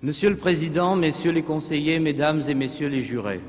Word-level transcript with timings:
Monsieur 0.00 0.30
le 0.30 0.36
Président, 0.36 0.94
Messieurs 0.94 1.32
les 1.32 1.42
conseillers, 1.42 1.98
Mesdames 1.98 2.40
et 2.48 2.54
Messieurs 2.54 2.86
les 2.86 3.00
jurés. 3.00 3.40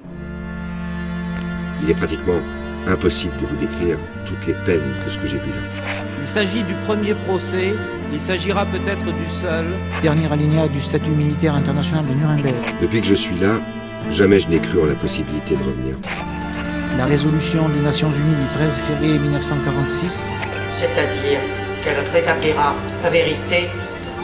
Il 1.83 1.91
est 1.91 1.93
pratiquement 1.93 2.39
impossible 2.87 3.33
de 3.39 3.45
vous 3.45 3.55
décrire 3.57 3.97
toutes 4.25 4.47
les 4.47 4.55
peines 4.65 4.81
de 5.05 5.11
ce 5.11 5.17
que 5.19 5.27
j'ai 5.27 5.37
vu 5.37 5.51
là. 5.51 5.93
Il 6.23 6.27
s'agit 6.27 6.63
du 6.63 6.73
premier 6.87 7.13
procès, 7.27 7.75
il 8.11 8.19
s'agira 8.21 8.65
peut-être 8.65 9.05
du 9.05 9.29
seul. 9.43 9.65
Dernier 10.01 10.31
alinéa 10.33 10.67
du 10.69 10.81
statut 10.81 11.11
militaire 11.11 11.53
international 11.53 12.07
de 12.07 12.15
Nuremberg. 12.15 12.55
Depuis 12.81 13.01
que 13.01 13.07
je 13.07 13.13
suis 13.13 13.37
là, 13.37 13.59
jamais 14.11 14.39
je 14.39 14.47
n'ai 14.47 14.57
cru 14.57 14.81
en 14.81 14.85
la 14.85 14.95
possibilité 14.95 15.53
de 15.53 15.61
revenir. 15.61 15.97
La 16.97 17.05
résolution 17.05 17.69
des 17.69 17.81
Nations 17.81 18.09
Unies 18.09 18.41
du 18.41 18.47
13 18.53 18.73
février 18.87 19.19
1946. 19.19 20.25
C'est-à-dire 20.79 21.41
qu'elle 21.83 22.03
rétablira 22.11 22.73
la 23.03 23.09
vérité, 23.11 23.67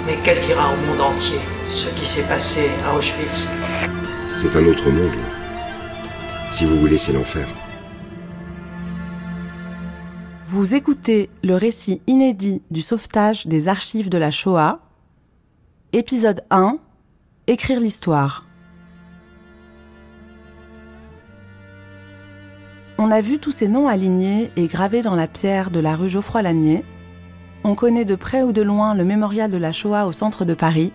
mais 0.07 0.15
qu'elle 0.23 0.39
dira 0.39 0.73
au 0.73 0.87
monde 0.87 1.01
entier 1.01 1.37
ce 1.71 1.87
qui 1.89 2.05
s'est 2.05 2.23
passé 2.23 2.69
à 2.85 2.95
Auschwitz. 2.95 3.47
C'est 4.41 4.55
un 4.55 4.65
autre 4.65 4.89
monde. 4.89 5.11
Si 6.53 6.65
vous 6.65 6.79
voulez, 6.79 6.97
c'est 6.97 7.13
l'enfer. 7.13 7.47
Vous 10.47 10.75
écoutez 10.75 11.29
le 11.43 11.55
récit 11.55 12.01
inédit 12.07 12.61
du 12.71 12.81
sauvetage 12.81 13.47
des 13.47 13.67
archives 13.67 14.09
de 14.09 14.17
la 14.17 14.31
Shoah, 14.31 14.79
épisode 15.91 16.43
1, 16.49 16.77
Écrire 17.47 17.79
l'histoire. 17.79 18.45
On 22.97 23.11
a 23.11 23.21
vu 23.21 23.39
tous 23.39 23.51
ces 23.51 23.67
noms 23.67 23.87
alignés 23.87 24.49
et 24.55 24.67
gravés 24.67 25.01
dans 25.01 25.15
la 25.15 25.27
pierre 25.27 25.69
de 25.69 25.79
la 25.79 25.95
rue 25.95 26.09
Geoffroy-Lamier. 26.09 26.85
On 27.63 27.75
connaît 27.75 28.05
de 28.05 28.15
près 28.15 28.41
ou 28.41 28.51
de 28.51 28.61
loin 28.61 28.95
le 28.95 29.03
mémorial 29.03 29.51
de 29.51 29.57
la 29.57 29.71
Shoah 29.71 30.07
au 30.07 30.11
centre 30.11 30.45
de 30.45 30.53
Paris, 30.53 30.93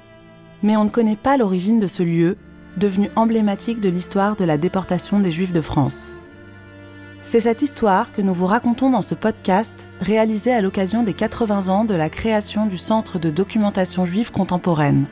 mais 0.62 0.76
on 0.76 0.84
ne 0.84 0.90
connaît 0.90 1.16
pas 1.16 1.36
l'origine 1.36 1.80
de 1.80 1.86
ce 1.86 2.02
lieu, 2.02 2.36
devenu 2.76 3.10
emblématique 3.16 3.80
de 3.80 3.88
l'histoire 3.88 4.36
de 4.36 4.44
la 4.44 4.58
déportation 4.58 5.20
des 5.20 5.30
Juifs 5.30 5.52
de 5.52 5.60
France. 5.60 6.20
C'est 7.22 7.40
cette 7.40 7.62
histoire 7.62 8.12
que 8.12 8.22
nous 8.22 8.32
vous 8.32 8.46
racontons 8.46 8.90
dans 8.90 9.02
ce 9.02 9.14
podcast 9.14 9.74
réalisé 10.00 10.52
à 10.52 10.62
l'occasion 10.62 11.02
des 11.02 11.12
80 11.12 11.68
ans 11.68 11.84
de 11.84 11.94
la 11.94 12.08
création 12.08 12.66
du 12.66 12.78
Centre 12.78 13.18
de 13.18 13.30
documentation 13.30 14.06
juive 14.06 14.32
contemporaine. 14.32 15.04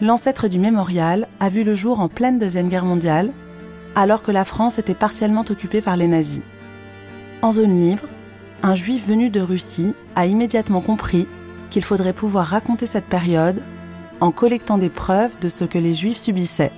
L'ancêtre 0.00 0.48
du 0.48 0.58
mémorial 0.58 1.26
a 1.40 1.48
vu 1.48 1.64
le 1.64 1.74
jour 1.74 2.00
en 2.00 2.08
pleine 2.08 2.38
Deuxième 2.38 2.68
Guerre 2.68 2.84
mondiale 2.84 3.32
alors 3.94 4.22
que 4.22 4.30
la 4.30 4.44
France 4.44 4.78
était 4.78 4.94
partiellement 4.94 5.44
occupée 5.48 5.80
par 5.80 5.96
les 5.96 6.06
nazis. 6.06 6.42
En 7.42 7.52
zone 7.52 7.80
libre, 7.80 8.04
un 8.62 8.74
juif 8.74 9.06
venu 9.08 9.30
de 9.30 9.40
Russie 9.40 9.94
a 10.14 10.26
immédiatement 10.26 10.80
compris 10.80 11.26
qu'il 11.70 11.82
faudrait 11.82 12.12
pouvoir 12.12 12.46
raconter 12.46 12.86
cette 12.86 13.06
période 13.06 13.60
en 14.20 14.30
collectant 14.30 14.78
des 14.78 14.88
preuves 14.88 15.38
de 15.40 15.48
ce 15.48 15.64
que 15.64 15.78
les 15.78 15.94
juifs 15.94 16.18
subissaient. 16.18 16.72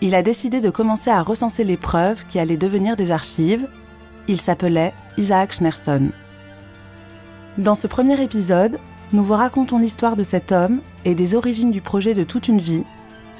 Il 0.00 0.14
a 0.14 0.22
décidé 0.22 0.60
de 0.60 0.70
commencer 0.70 1.10
à 1.10 1.22
recenser 1.22 1.64
les 1.64 1.76
preuves 1.76 2.24
qui 2.28 2.38
allaient 2.38 2.56
devenir 2.56 2.96
des 2.96 3.10
archives. 3.10 3.68
Il 4.28 4.40
s'appelait 4.40 4.94
Isaac 5.16 5.52
Schneerson. 5.52 6.10
Dans 7.56 7.74
ce 7.74 7.86
premier 7.86 8.22
épisode, 8.22 8.78
nous 9.12 9.24
vous 9.24 9.34
racontons 9.34 9.78
l'histoire 9.78 10.16
de 10.16 10.22
cet 10.22 10.52
homme 10.52 10.80
et 11.04 11.14
des 11.14 11.34
origines 11.34 11.70
du 11.70 11.80
projet 11.80 12.14
de 12.14 12.24
toute 12.24 12.48
une 12.48 12.60
vie, 12.60 12.84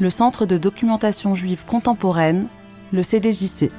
le 0.00 0.10
Centre 0.10 0.46
de 0.46 0.56
documentation 0.56 1.34
juive 1.34 1.64
contemporaine 1.66 2.48
le 2.92 3.02
CDJC. 3.02 3.70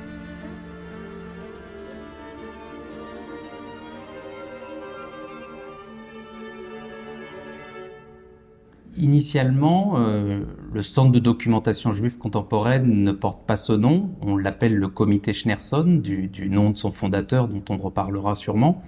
Initialement, 9.00 9.94
euh, 9.98 10.42
le 10.74 10.84
Centre 10.84 11.14
de 11.14 11.20
documentation 11.20 11.94
juive 11.94 12.18
contemporaine 12.18 13.06
ne 13.06 13.14
porte 13.14 13.48
pas 13.48 13.56
ce 13.56 13.72
nom. 13.72 14.12
On 14.22 14.36
l'appelle 14.36 14.76
le 14.76 14.90
Comité 14.90 15.32
Schneerson, 15.32 16.02
du, 16.04 16.50
nom 16.50 16.72
de 16.72 16.78
son 16.78 16.92
fondateur, 16.92 17.48
dont 17.48 17.64
on 17.70 17.78
reparlera 17.78 18.36
sûrement. 18.36 18.84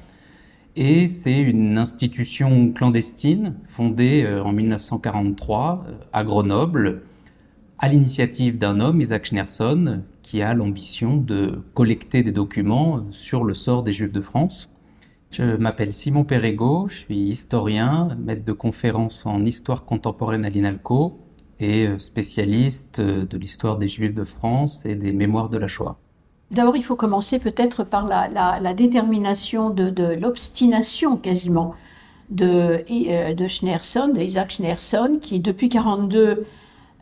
Et 0.75 1.07
c'est 1.07 1.39
une 1.39 1.77
institution 1.77 2.73
clandestine 2.73 3.55
fondée 3.67 4.23
euh, 4.25 4.43
en 4.43 4.51
1943 4.51 5.85
euh, 5.87 5.91
à 6.11 6.25
Grenoble, 6.25 7.03
à 7.79 7.87
l'initiative 7.87 8.57
d'un 8.57 8.81
homme, 8.81 8.99
Isaac 8.99 9.27
Schneerson, 9.27 10.01
qui 10.23 10.41
a 10.41 10.53
l'ambition 10.53 11.15
de 11.15 11.63
collecter 11.73 12.21
des 12.21 12.33
documents 12.33 13.05
sur 13.11 13.45
le 13.45 13.53
sort 13.53 13.83
des 13.83 13.93
Juifs 13.93 14.11
de 14.11 14.21
France. 14.21 14.77
Je 15.31 15.43
m'appelle 15.55 15.93
Simon 15.93 16.23
Perrego, 16.23 16.87
je 16.89 16.97
suis 16.97 17.19
historien, 17.19 18.09
maître 18.19 18.43
de 18.43 18.51
conférences 18.51 19.25
en 19.25 19.45
histoire 19.45 19.85
contemporaine 19.85 20.45
à 20.45 20.49
l'INALCO 20.49 21.19
et 21.59 21.87
spécialiste 21.99 22.99
de 22.99 23.37
l'histoire 23.37 23.77
des 23.77 23.87
Juifs 23.87 24.13
de 24.13 24.25
France 24.25 24.85
et 24.85 24.95
des 24.95 25.13
mémoires 25.13 25.49
de 25.49 25.57
la 25.57 25.67
Shoah. 25.67 25.97
D'abord, 26.51 26.75
il 26.75 26.83
faut 26.83 26.97
commencer 26.97 27.39
peut-être 27.39 27.85
par 27.85 28.05
la, 28.05 28.73
détermination 28.73 29.69
de, 29.69 30.15
l'obstination 30.19 31.15
quasiment 31.15 31.75
de, 32.29 32.83
euh, 32.89 33.33
de 33.33 33.47
Schneerson, 33.47 34.09
de 34.09 34.19
Isaac 34.19 34.51
Schneerson, 34.51 35.19
qui 35.21 35.39
depuis 35.39 35.67
1942 35.67 36.45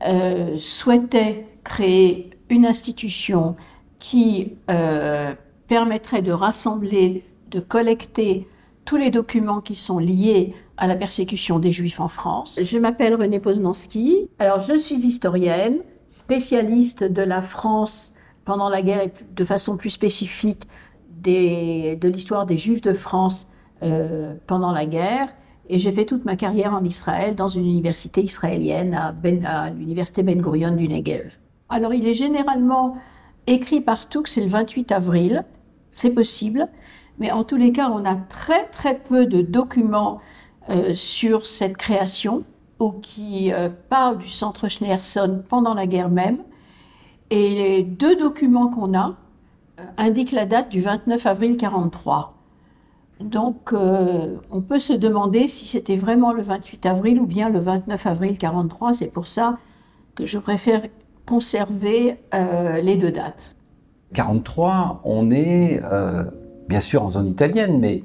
euh, 0.07 0.57
souhaitait 0.57 1.47
créer 1.63 2.29
une 2.50 2.66
institution 2.66 3.56
qui 3.97 4.53
euh, 4.69 5.34
permettrait 5.68 6.22
de 6.22 6.31
rassembler, 6.31 7.23
de 7.49 7.59
collecter 7.59 8.47
tous 8.85 8.97
les 8.97 9.11
documents 9.11 9.61
qui 9.61 9.75
sont 9.75 9.99
liés 9.99 10.53
à 10.77 10.87
la 10.87 10.95
persécution 10.95 11.59
des 11.59 11.71
Juifs 11.71 11.99
en 11.99 12.07
France. 12.07 12.59
Je 12.63 12.77
m'appelle 12.77 13.15
René 13.15 13.39
Poznanski. 13.39 14.29
Alors, 14.39 14.59
je 14.59 14.75
suis 14.75 14.95
historienne, 14.95 15.79
spécialiste 16.07 17.03
de 17.03 17.21
la 17.21 17.41
France 17.41 18.13
pendant 18.45 18.69
la 18.69 18.81
guerre 18.81 19.03
et 19.03 19.13
de 19.35 19.45
façon 19.45 19.77
plus 19.77 19.91
spécifique 19.91 20.63
des, 21.09 21.97
de 21.97 22.07
l'histoire 22.07 22.45
des 22.45 22.57
Juifs 22.57 22.81
de 22.81 22.93
France 22.93 23.47
euh, 23.83 24.33
pendant 24.47 24.71
la 24.71 24.85
guerre. 24.85 25.27
Et 25.67 25.77
j'ai 25.77 25.91
fait 25.91 26.05
toute 26.05 26.25
ma 26.25 26.35
carrière 26.35 26.73
en 26.73 26.83
Israël 26.83 27.35
dans 27.35 27.47
une 27.47 27.65
université 27.65 28.23
israélienne 28.23 28.95
à, 28.95 29.11
ben, 29.11 29.45
à 29.45 29.69
l'université 29.69 30.23
Ben 30.23 30.41
Gurion 30.41 30.75
du 30.75 30.88
Negev. 30.88 31.38
Alors 31.69 31.93
il 31.93 32.07
est 32.07 32.15
généralement 32.15 32.97
écrit 33.45 33.81
partout 33.81 34.23
que 34.23 34.29
c'est 34.29 34.41
le 34.41 34.47
28 34.47 34.91
avril, 34.91 35.45
c'est 35.91 36.09
possible, 36.09 36.67
mais 37.19 37.31
en 37.31 37.44
tous 37.44 37.57
les 37.57 37.72
cas 37.72 37.90
on 37.90 38.06
a 38.06 38.16
très 38.16 38.66
très 38.68 38.97
peu 38.97 39.25
de 39.25 39.41
documents 39.41 40.19
euh, 40.69 40.94
sur 40.94 41.47
cette 41.47 41.78
création 41.78 42.44
ou 42.80 42.91
qui 42.91 43.52
euh, 43.52 43.69
parlent 43.90 44.19
du 44.19 44.28
centre 44.28 44.68
Schneerson 44.68 45.41
pendant 45.50 45.74
la 45.74 45.88
guerre 45.88 46.09
même. 46.09 46.44
Et 47.31 47.56
les 47.56 47.84
deux 47.84 48.16
documents 48.16 48.68
qu'on 48.68 48.96
a 48.96 49.16
euh, 49.80 49.84
indiquent 49.97 50.31
la 50.31 50.46
date 50.46 50.69
du 50.69 50.80
29 50.80 51.25
avril 51.25 51.57
43. 51.57 52.35
Donc, 53.19 53.74
on 53.74 54.62
peut 54.62 54.80
se 54.80 54.94
demander 54.94 55.47
si 55.47 55.68
c'était 55.68 55.97
vraiment 55.97 56.31
le 56.31 56.41
28 56.41 56.86
avril 56.86 57.19
ou 57.19 57.25
bien 57.25 57.50
le 57.50 57.59
29 57.59 58.07
avril 58.07 58.38
43. 58.38 58.94
C'est 58.94 59.07
pour 59.07 59.28
ça 59.28 59.57
que 60.16 60.25
je 60.25 60.40
préfère 60.40 60.84
conserver 61.25 62.16
les 62.31 62.96
deux 62.96 63.12
dates. 63.12 63.57
43, 64.13 65.01
on 65.03 65.31
est 65.31 65.81
bien 66.69 66.80
sûr 66.80 67.03
en 67.03 67.09
zone 67.09 67.28
italienne, 67.28 67.80
mais 67.80 68.03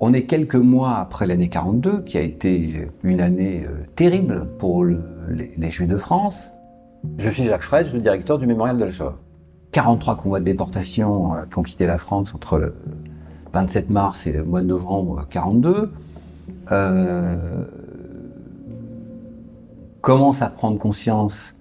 on 0.00 0.12
est 0.12 0.24
quelques 0.24 0.56
mois 0.56 0.96
après 0.96 1.24
l'année 1.26 1.48
42, 1.48 2.00
qui 2.02 2.18
a 2.18 2.22
été 2.22 2.88
une 3.04 3.20
année 3.20 3.64
euh, 3.64 3.84
terrible 3.94 4.48
pour 4.58 4.82
le, 4.82 5.04
les, 5.28 5.70
Juifs 5.70 5.88
de 5.88 5.96
France. 5.96 6.50
Je 7.18 7.30
suis 7.30 7.44
Jacques 7.44 7.62
Frege, 7.62 7.94
le 7.94 8.00
directeur 8.00 8.38
du 8.38 8.46
mémorial 8.46 8.78
de 8.78 8.84
la 8.84 8.90
Shoah. 8.90 9.16
43 9.72 10.16
convois 10.16 10.40
de 10.40 10.44
déportation 10.44 11.34
euh, 11.34 11.44
qui 11.46 11.58
ont 11.58 11.62
quitté 11.62 11.86
la 11.86 11.98
France 11.98 12.34
entre 12.34 12.58
le 12.58 12.74
27 13.52 13.88
mars 13.90 14.26
et 14.26 14.32
le 14.32 14.42
mois 14.42 14.62
de 14.62 14.66
novembre 14.66 15.26
42. 15.30 15.92
Euh, 16.72 17.64
commence 20.00 20.42
à 20.42 20.48
prendre 20.48 20.78
conscience 20.78 21.54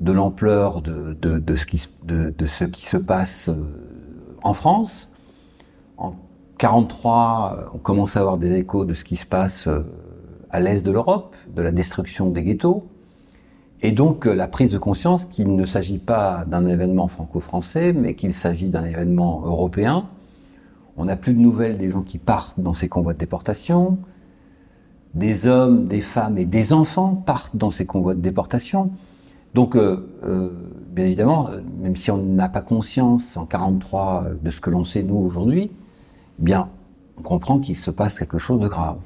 de 0.00 0.12
l'ampleur 0.12 0.80
de, 0.80 1.56
ce 1.56 1.66
qui, 1.66 1.78
se 1.78 2.96
passe 2.96 3.48
euh, 3.48 3.54
en 4.44 4.54
France. 4.54 5.10
En 5.96 6.14
43, 6.58 7.70
on 7.74 7.78
commence 7.78 8.16
à 8.16 8.20
avoir 8.20 8.38
des 8.38 8.54
échos 8.54 8.84
de 8.84 8.94
ce 8.94 9.02
qui 9.02 9.16
se 9.16 9.26
passe 9.26 9.66
euh, 9.66 9.80
à 10.50 10.60
l'est 10.60 10.84
de 10.84 10.92
l'Europe, 10.92 11.34
de 11.54 11.62
la 11.62 11.72
destruction 11.72 12.30
des 12.30 12.44
ghettos. 12.44 12.86
Et 13.82 13.90
donc 13.90 14.24
la 14.24 14.46
prise 14.46 14.70
de 14.70 14.78
conscience 14.78 15.26
qu'il 15.26 15.56
ne 15.56 15.66
s'agit 15.66 15.98
pas 15.98 16.44
d'un 16.46 16.66
événement 16.66 17.08
franco-français, 17.08 17.92
mais 17.92 18.14
qu'il 18.14 18.32
s'agit 18.32 18.68
d'un 18.68 18.84
événement 18.84 19.42
européen. 19.44 20.06
On 20.96 21.06
n'a 21.06 21.16
plus 21.16 21.34
de 21.34 21.40
nouvelles 21.40 21.76
des 21.76 21.90
gens 21.90 22.02
qui 22.02 22.18
partent 22.18 22.60
dans 22.60 22.72
ces 22.72 22.88
convois 22.88 23.14
de 23.14 23.18
déportation. 23.18 23.98
Des 25.14 25.46
hommes, 25.46 25.86
des 25.86 26.00
femmes 26.00 26.38
et 26.38 26.46
des 26.46 26.72
enfants 26.72 27.14
partent 27.14 27.56
dans 27.56 27.70
ces 27.70 27.84
convois 27.84 28.14
de 28.14 28.20
déportation. 28.20 28.90
Donc, 29.54 29.76
euh, 29.76 30.08
euh, 30.24 30.50
bien 30.94 31.06
évidemment, 31.06 31.48
même 31.80 31.96
si 31.96 32.10
on 32.10 32.18
n'a 32.18 32.48
pas 32.48 32.60
conscience 32.60 33.36
en 33.36 33.46
43 33.46 34.26
de 34.40 34.50
ce 34.50 34.60
que 34.60 34.70
l'on 34.70 34.84
sait 34.84 35.02
nous 35.02 35.16
aujourd'hui, 35.16 35.72
bien, 36.38 36.68
on 37.18 37.22
comprend 37.22 37.58
qu'il 37.58 37.76
se 37.76 37.90
passe 37.90 38.18
quelque 38.18 38.38
chose 38.38 38.60
de 38.60 38.68
grave. 38.68 38.98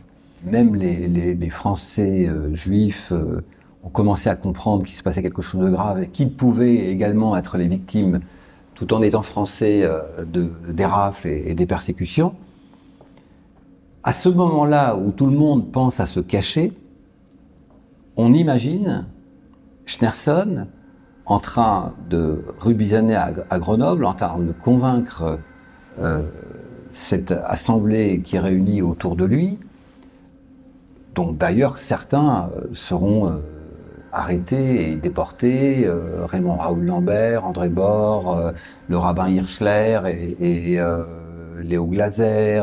même 0.45 0.75
les, 0.75 1.51
Français 1.51 2.29
euh, 2.29 2.55
juifs 2.55 3.11
euh, 3.13 3.43
ont 3.83 3.89
commencé 3.89 4.29
à 4.29 4.37
comprendre 4.37 4.85
qu'il 4.85 4.95
se 4.95 5.03
passait 5.03 5.23
quelque 5.23 5.41
chose 5.41 5.65
de 5.65 5.71
grave 5.71 6.03
et 6.03 6.09
qu'ils 6.09 6.33
pouvaient 6.33 6.91
également 6.91 7.37
être 7.37 7.57
les 7.57 7.69
victimes, 7.69 8.21
tout 8.75 8.93
en 8.93 9.01
étant 9.01 9.23
français, 9.23 9.81
euh, 9.83 10.03
de, 10.27 10.53
des 10.71 10.85
rafles 10.85 11.29
et, 11.29 11.45
et 11.47 11.55
des 11.55 11.67
persécutions. 11.67 12.35
À 14.03 14.13
ce 14.13 14.29
moment-là 14.29 14.95
où 14.97 15.11
tout 15.11 15.27
le 15.27 15.37
monde 15.37 15.73
pense 15.73 16.01
à 16.01 16.07
se 16.07 16.21
cacher, 16.21 16.73
on 18.17 18.35
imagine 18.35 19.07
Schneerson 19.87 20.67
en 21.29 21.39
train 21.39 21.95
de 22.09 22.43
rubisaner 22.59 23.15
à, 23.15 23.59
Grenoble, 23.59 24.05
en 24.05 24.15
train 24.15 24.39
de 24.39 24.53
convaincre 24.53 25.39
euh, 26.01 26.23
cette 26.91 27.33
assemblée 27.33 28.23
qui 28.23 28.37
est 28.37 28.41
réunie 28.41 28.83
autour 28.83 29.15
de 29.15 29.25
lui, 29.25 29.59
dont 31.15 31.33
d'ailleurs 31.33 31.77
certains 31.77 32.51
euh, 32.55 32.69
seront 32.73 33.29
euh, 33.29 33.37
arrêtés 34.13 34.91
et 34.91 34.97
déportés, 34.97 35.89
Raymond 36.25 36.57
Raoul 36.57 36.85
Lambert, 36.85 37.45
André 37.45 37.71
euh, 37.77 38.53
le 38.89 38.99
rabbin 38.99 39.29
Hirschler 39.29 40.01
et, 40.07 40.75
et 40.75 40.81
Léo 41.63 41.85
Glaser, 41.85 42.63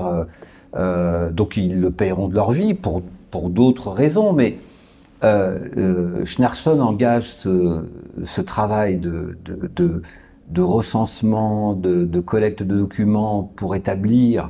donc 0.74 1.56
ils 1.56 1.80
le 1.80 1.92
paieront 1.92 2.30
de 2.30 2.36
leur 2.36 2.52
vie 2.52 2.74
pour, 2.74 3.04
pour 3.30 3.52
d'autres 3.52 3.92
raisons, 3.92 4.34
euh, 5.26 6.24
euh, 6.26 6.80
engage 6.80 7.36
ce, 8.24 8.42
travail 8.42 8.98
de, 8.98 9.36
recensement, 10.58 11.74
de, 11.74 12.20
collecte 12.20 12.62
de 12.62 12.78
documents 12.78 13.44
pour 13.56 13.76
établir, 13.76 14.50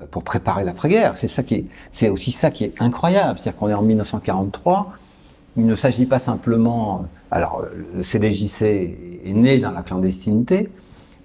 euh, 0.00 0.06
pour 0.10 0.22
préparer 0.22 0.62
l'après-guerre. 0.62 1.14
C'est 1.16 2.08
aussi 2.08 2.30
ça 2.30 2.50
qui 2.50 2.64
est 2.64 2.74
incroyable. 2.80 3.38
C'est-à-dire 3.38 3.58
qu'on 3.58 3.68
est 3.68 3.74
en 3.74 3.82
1943. 3.82 4.92
Il 5.56 5.66
ne 5.66 5.74
s'agit 5.74 6.06
pas 6.06 6.20
simplement, 6.20 7.06
alors 7.32 7.64
le 7.94 8.02
CDJC 8.04 8.62
est 9.24 9.32
né 9.32 9.58
dans 9.58 9.72
la 9.72 9.82
clandestinité, 9.82 10.68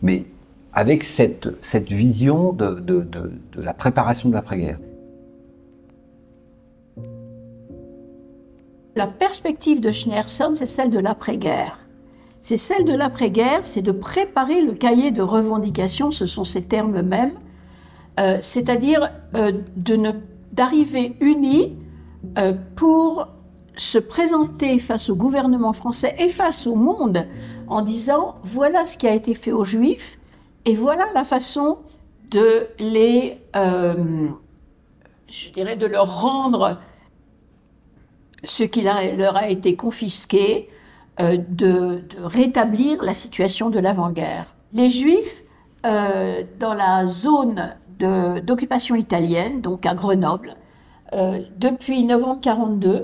mais 0.02 0.25
avec 0.74 1.04
cette, 1.04 1.48
vision 1.92 2.54
de 2.54 2.84
la 3.56 3.74
préparation 3.75 4.30
de 4.30 4.34
l'après-guerre. 4.34 4.80
La 8.95 9.07
perspective 9.07 9.80
de 9.80 9.92
Schneerson, 9.92 10.54
c'est 10.56 10.66
celle 10.66 10.92
de 10.92 11.00
l'après-guerre. 11.00 11.80
C'est 12.42 12.57
celle 12.57 12.86
de 12.86 12.94
l'après-guerre, 12.94 13.66
c'est 13.66 13.81
de 13.81 13.92
préparer 13.92 14.62
le 14.62 14.74
cahier 14.74 15.12
de 15.12 15.22
revendications, 15.22 16.12
ce 16.12 16.25
sont 16.25 16.44
ces 16.44 16.63
termes 16.63 17.01
mêmes, 17.01 17.34
euh, 18.19 18.38
c'est-à-dire 18.42 19.10
euh, 19.36 19.54
d'arriver 20.51 21.16
unis 21.22 21.75
euh, 22.38 22.54
pour 22.75 23.28
se 23.75 23.98
présenter 23.98 24.78
face 24.78 25.10
au 25.10 25.16
gouvernement 25.16 25.74
français 25.74 26.16
et 26.19 26.30
face 26.30 26.68
au 26.68 26.75
monde 26.75 27.25
en 27.68 27.81
disant 27.81 28.36
voilà 28.44 28.86
ce 28.86 28.98
qui 28.98 29.07
a 29.07 29.13
été 29.13 29.34
fait 29.34 29.51
aux 29.51 29.63
Juifs 29.63 30.19
et 30.66 30.75
voilà 30.75 31.07
la 31.16 31.24
façon 31.24 31.80
de 32.30 32.68
les, 32.80 33.39
euh, 33.56 34.28
je 35.30 35.51
dirais, 35.51 35.75
de 35.75 35.86
leur 35.86 36.22
rendre 36.22 36.80
ce 38.44 38.63
qui 38.63 38.81
leur 38.81 39.36
a 39.36 39.50
été 39.50 39.75
confisqué, 39.75 40.69
euh, 41.22 41.38
de, 41.48 42.01
rétablir 42.24 43.04
la 43.04 43.13
situation 43.13 43.69
de 43.69 43.78
l'avant-guerre. 43.78 44.56
Les 44.72 44.90
Juifs, 44.90 45.44
euh, 45.86 46.42
dans 46.60 46.74
la 46.74 47.06
zone 47.06 47.75
d'occupation 48.44 48.95
italienne, 48.95 49.62
donc 49.62 49.86
à 49.86 49.94
Grenoble, 49.94 50.56
euh, 51.13 51.40
depuis 51.60 52.04
novembre 52.04 52.42
42, 52.42 53.04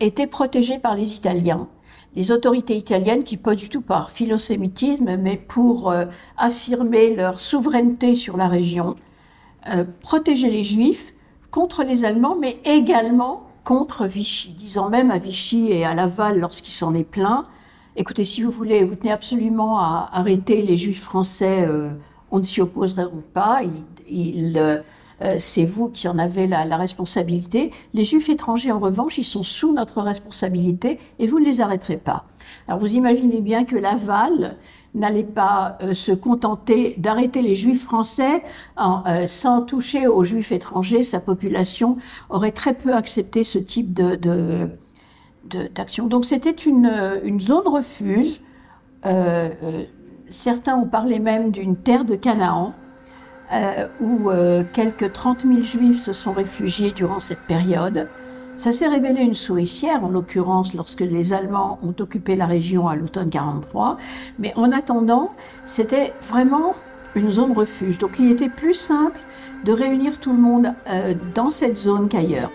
étaient 0.00 0.26
protégés 0.26 0.80
par 0.80 0.96
les 0.96 1.14
Italiens. 1.14 1.68
Les 2.16 2.32
autorités 2.32 2.76
italiennes 2.76 3.22
qui, 3.22 3.36
pas 3.36 3.54
du 3.54 3.68
tout 3.68 3.82
par 3.82 4.10
philosémitisme, 4.10 5.16
mais 5.16 5.36
pour 5.36 5.94
affirmer 6.36 7.14
leur 7.14 7.38
souveraineté 7.38 8.16
sur 8.16 8.36
la 8.36 8.48
région, 8.48 8.96
protégeaient 10.02 10.50
les 10.50 10.62
Juifs 10.62 11.14
contre 11.50 11.84
les 11.84 12.04
Allemands, 12.04 12.36
mais 12.38 12.58
également 12.64 13.46
contre 13.64 14.06
Vichy, 14.06 14.50
disant 14.52 14.88
même 14.90 15.10
à 15.10 15.18
Vichy 15.18 15.72
et 15.72 15.84
à 15.84 15.94
Laval 15.94 16.38
lorsqu'il 16.38 16.72
s'en 16.72 16.94
est 16.94 17.04
plaint, 17.04 17.44
écoutez, 17.96 18.24
si 18.24 18.42
vous 18.42 18.50
voulez, 18.50 18.84
vous 18.84 18.94
tenez 18.94 19.12
absolument 19.12 19.78
à 19.78 20.10
arrêter 20.12 20.62
les 20.62 20.76
juifs 20.76 21.02
français, 21.02 21.64
euh, 21.66 21.90
on 22.30 22.38
ne 22.38 22.42
s'y 22.42 22.60
opposerait 22.60 23.06
pas, 23.32 23.62
il, 23.62 23.72
il, 24.08 24.58
euh, 25.22 25.36
c'est 25.38 25.64
vous 25.64 25.88
qui 25.88 26.08
en 26.08 26.18
avez 26.18 26.46
la, 26.46 26.64
la, 26.64 26.76
responsabilité. 26.76 27.70
Les 27.94 28.04
juifs 28.04 28.28
étrangers, 28.28 28.72
en 28.72 28.78
revanche, 28.78 29.18
ils 29.18 29.24
sont 29.24 29.42
sous 29.42 29.72
notre 29.72 30.02
responsabilité 30.02 30.98
et 31.18 31.26
vous 31.26 31.40
ne 31.40 31.46
les 31.46 31.60
arrêterez 31.60 31.96
pas. 31.96 32.26
Alors 32.66 32.80
vous 32.80 32.94
imaginez 32.94 33.40
bien 33.40 33.64
que 33.64 33.76
Laval 33.76 34.56
n'allait 34.94 35.24
pas 35.24 35.76
euh, 35.82 35.92
se 35.92 36.12
contenter 36.12 36.94
d'arrêter 36.98 37.42
les 37.42 37.54
juifs 37.54 37.82
français 37.82 38.42
euh, 38.78 39.26
sans 39.26 39.62
toucher 39.62 40.06
aux 40.06 40.22
juifs 40.22 40.52
étrangers. 40.52 41.02
Sa 41.02 41.20
population 41.20 41.96
aurait 42.30 42.52
très 42.52 42.74
peu 42.74 42.94
accepté 42.94 43.44
ce 43.44 43.58
type 43.58 43.92
de, 43.92 44.68
d'action. 45.74 46.06
Donc 46.06 46.24
c'était 46.24 46.50
une, 46.50 47.20
une 47.24 47.40
zone 47.40 47.66
refuge. 47.66 48.40
Euh, 49.04 49.48
certains 50.30 50.76
ont 50.76 50.88
parlé 50.88 51.18
même 51.18 51.50
d'une 51.50 51.76
terre 51.76 52.04
de 52.04 52.14
Canaan. 52.14 52.74
où 54.00 54.30
quelques 54.72 55.12
30 55.12 55.42
000 55.42 55.62
juifs 55.62 56.00
se 56.00 56.12
sont 56.12 56.32
réfugiés 56.32 56.92
durant 56.92 57.20
cette 57.20 57.46
période. 57.46 58.08
Ça 58.56 58.70
s'est 58.70 58.86
révélé 58.86 59.22
une 59.22 59.34
souricière, 59.34 60.04
en 60.04 60.10
l'occurrence, 60.10 60.74
lorsque 60.74 61.00
les 61.00 61.32
Allemands 61.32 61.78
ont 61.82 61.94
occupé 62.00 62.36
la 62.36 62.46
région 62.46 62.88
à 62.88 62.94
l'automne 62.94 63.28
43. 63.28 63.98
Mais 64.38 64.52
en 64.56 64.70
attendant, 64.70 65.32
c'était 65.64 66.12
vraiment 66.22 66.74
une 67.14 67.30
zone 67.30 67.52
refuge. 67.52 67.98
Donc 67.98 68.18
il 68.18 68.30
était 68.30 68.48
plus 68.48 68.74
simple 68.74 69.18
de 69.64 69.72
réunir 69.72 70.18
tout 70.18 70.32
le 70.32 70.38
monde 70.38 70.74
euh, 70.88 71.14
dans 71.34 71.50
cette 71.50 71.78
zone 71.78 72.08
qu'ailleurs. 72.08 72.50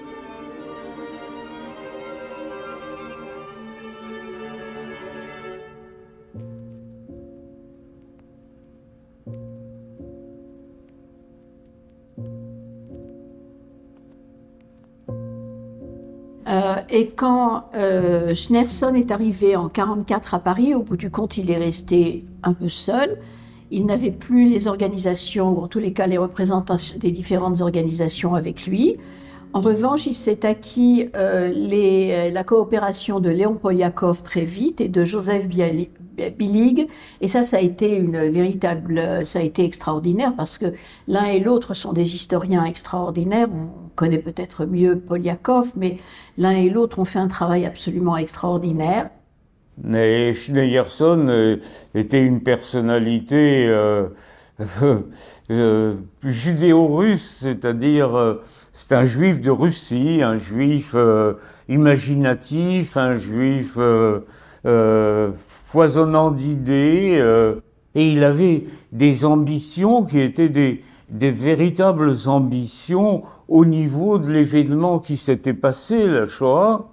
Et 16.91 17.07
quand 17.07 17.65
euh, 17.75 18.33
Schneerson 18.33 18.95
est 18.95 19.11
arrivé 19.11 19.55
en 19.55 19.69
44 19.69 20.33
à 20.33 20.39
Paris, 20.39 20.73
au 20.73 20.81
bout 20.81 20.97
du 20.97 21.11
compte, 21.11 21.37
il 21.37 21.51
est 21.51 21.57
resté 21.57 22.25
un 22.43 22.53
peu 22.53 22.69
seul. 22.69 23.17
Il 23.71 23.85
n'avait 23.85 24.11
plus 24.11 24.49
les 24.49 24.67
organisations, 24.67 25.51
ou 25.51 25.63
en 25.63 25.67
tous 25.67 25.79
les 25.79 25.93
cas 25.93 26.07
les 26.07 26.17
représentants 26.17 26.77
des 26.97 27.11
différentes 27.11 27.61
organisations 27.61 28.33
avec 28.33 28.65
lui. 28.65 28.97
En 29.53 29.59
revanche, 29.59 30.07
il 30.07 30.13
s'est 30.13 30.45
acquis 30.45 31.09
euh, 31.15 31.49
les, 31.49 32.31
la 32.31 32.43
coopération 32.43 33.19
de 33.19 33.29
Léon 33.29 33.55
Poliakov 33.55 34.23
très 34.23 34.45
vite 34.45 34.81
et 34.81 34.87
de 34.87 35.03
Joseph 35.03 35.47
Billig. 36.37 36.87
Et 37.21 37.27
ça, 37.27 37.43
ça 37.43 37.57
a 37.57 37.59
été 37.59 37.95
une 37.95 38.29
véritable, 38.29 39.01
ça 39.25 39.39
a 39.39 39.41
été 39.41 39.63
extraordinaire 39.63 40.33
parce 40.35 40.57
que 40.57 40.73
l'un 41.07 41.25
et 41.25 41.39
l'autre 41.39 41.73
sont 41.73 41.93
des 41.93 42.15
historiens 42.15 42.65
extraordinaires. 42.65 43.47
On 43.51 43.89
connaît 43.95 44.19
peut-être 44.19 44.65
mieux 44.65 44.99
Poliakov, 44.99 45.73
mais 45.75 45.97
l'un 46.37 46.51
et 46.51 46.69
l'autre 46.69 46.99
ont 46.99 47.05
fait 47.05 47.19
un 47.19 47.27
travail 47.27 47.65
absolument 47.65 48.17
extraordinaire. 48.17 49.09
Mais 49.81 50.33
Schneerson 50.33 51.27
euh, 51.29 51.57
était 51.95 52.21
une 52.21 52.41
personnalité 52.41 53.65
euh, 53.67 54.09
euh, 55.51 55.95
judéo-russe, 56.23 57.37
c'est-à-dire 57.41 58.17
euh, 58.17 58.41
c'est 58.73 58.91
un 58.91 59.05
juif 59.05 59.39
de 59.39 59.51
Russie, 59.51 60.21
un 60.21 60.35
juif 60.35 60.91
euh, 60.95 61.35
imaginatif, 61.69 62.97
un 62.97 63.15
juif 63.15 63.77
euh, 64.65 65.31
foisonnant 65.35 66.31
d'idées, 66.31 67.21
et 67.95 68.11
il 68.11 68.23
avait 68.23 68.65
des 68.91 69.25
ambitions 69.25 70.03
qui 70.03 70.19
étaient 70.19 70.49
des, 70.49 70.81
des 71.09 71.31
véritables 71.31 72.13
ambitions 72.27 73.23
au 73.47 73.65
niveau 73.65 74.19
de 74.19 74.31
l'événement 74.31 74.99
qui 74.99 75.17
s'était 75.17 75.53
passé, 75.53 76.07
la 76.07 76.25
Shoah, 76.25 76.89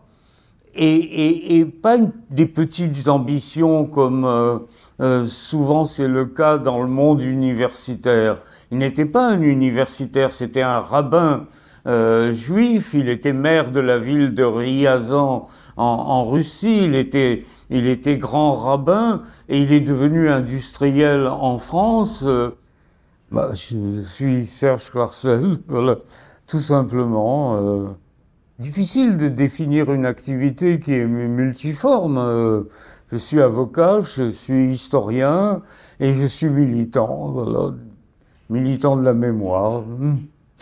et, 0.74 0.88
et, 0.88 1.58
et 1.58 1.64
pas 1.64 1.96
des 2.30 2.46
petites 2.46 3.08
ambitions 3.08 3.86
comme 3.86 4.24
euh, 4.26 4.58
euh, 5.00 5.24
souvent 5.24 5.86
c'est 5.86 6.08
le 6.08 6.26
cas 6.26 6.58
dans 6.58 6.82
le 6.82 6.88
monde 6.88 7.22
universitaire. 7.22 8.42
Il 8.70 8.78
n'était 8.78 9.06
pas 9.06 9.26
un 9.26 9.40
universitaire, 9.40 10.32
c'était 10.32 10.62
un 10.62 10.80
rabbin 10.80 11.46
euh, 11.86 12.32
juif. 12.32 12.94
Il 12.94 13.08
était 13.08 13.32
maire 13.32 13.70
de 13.70 13.80
la 13.80 13.98
ville 13.98 14.34
de 14.34 14.44
Ryazan 14.44 15.48
en, 15.76 15.84
en 15.84 16.28
Russie. 16.28 16.84
Il 16.84 16.94
était, 16.94 17.44
il 17.70 17.86
était 17.86 18.16
grand 18.18 18.52
rabbin 18.52 19.22
et 19.48 19.60
il 19.60 19.72
est 19.72 19.80
devenu 19.80 20.28
industriel 20.28 21.26
en 21.26 21.58
France. 21.58 22.24
Bah, 23.30 23.50
je 23.54 24.00
suis 24.02 24.46
Serge 24.46 24.90
Clarcel, 24.90 25.56
voilà, 25.68 25.96
tout 26.46 26.60
simplement. 26.60 27.56
Euh, 27.56 27.88
Difficile 28.58 29.18
de 29.18 29.28
définir 29.28 29.92
une 29.92 30.06
activité 30.06 30.80
qui 30.80 30.94
est 30.94 31.06
multiforme. 31.06 32.16
Euh, 32.16 32.62
je 33.12 33.18
suis 33.18 33.42
avocat, 33.42 34.00
je 34.00 34.30
suis 34.30 34.70
historien 34.70 35.60
et 36.00 36.14
je 36.14 36.24
suis 36.24 36.48
militant, 36.48 37.32
voilà, 37.32 37.74
militant 38.48 38.96
de 38.96 39.04
la 39.04 39.12
mémoire. 39.12 39.84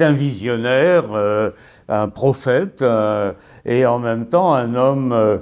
Un 0.00 0.12
visionnaire, 0.12 1.12
euh, 1.12 1.50
un 1.88 2.08
prophète 2.08 2.82
euh, 2.82 3.32
et 3.64 3.86
en 3.86 3.98
même 3.98 4.26
temps 4.26 4.54
un 4.54 4.74
homme 4.74 5.40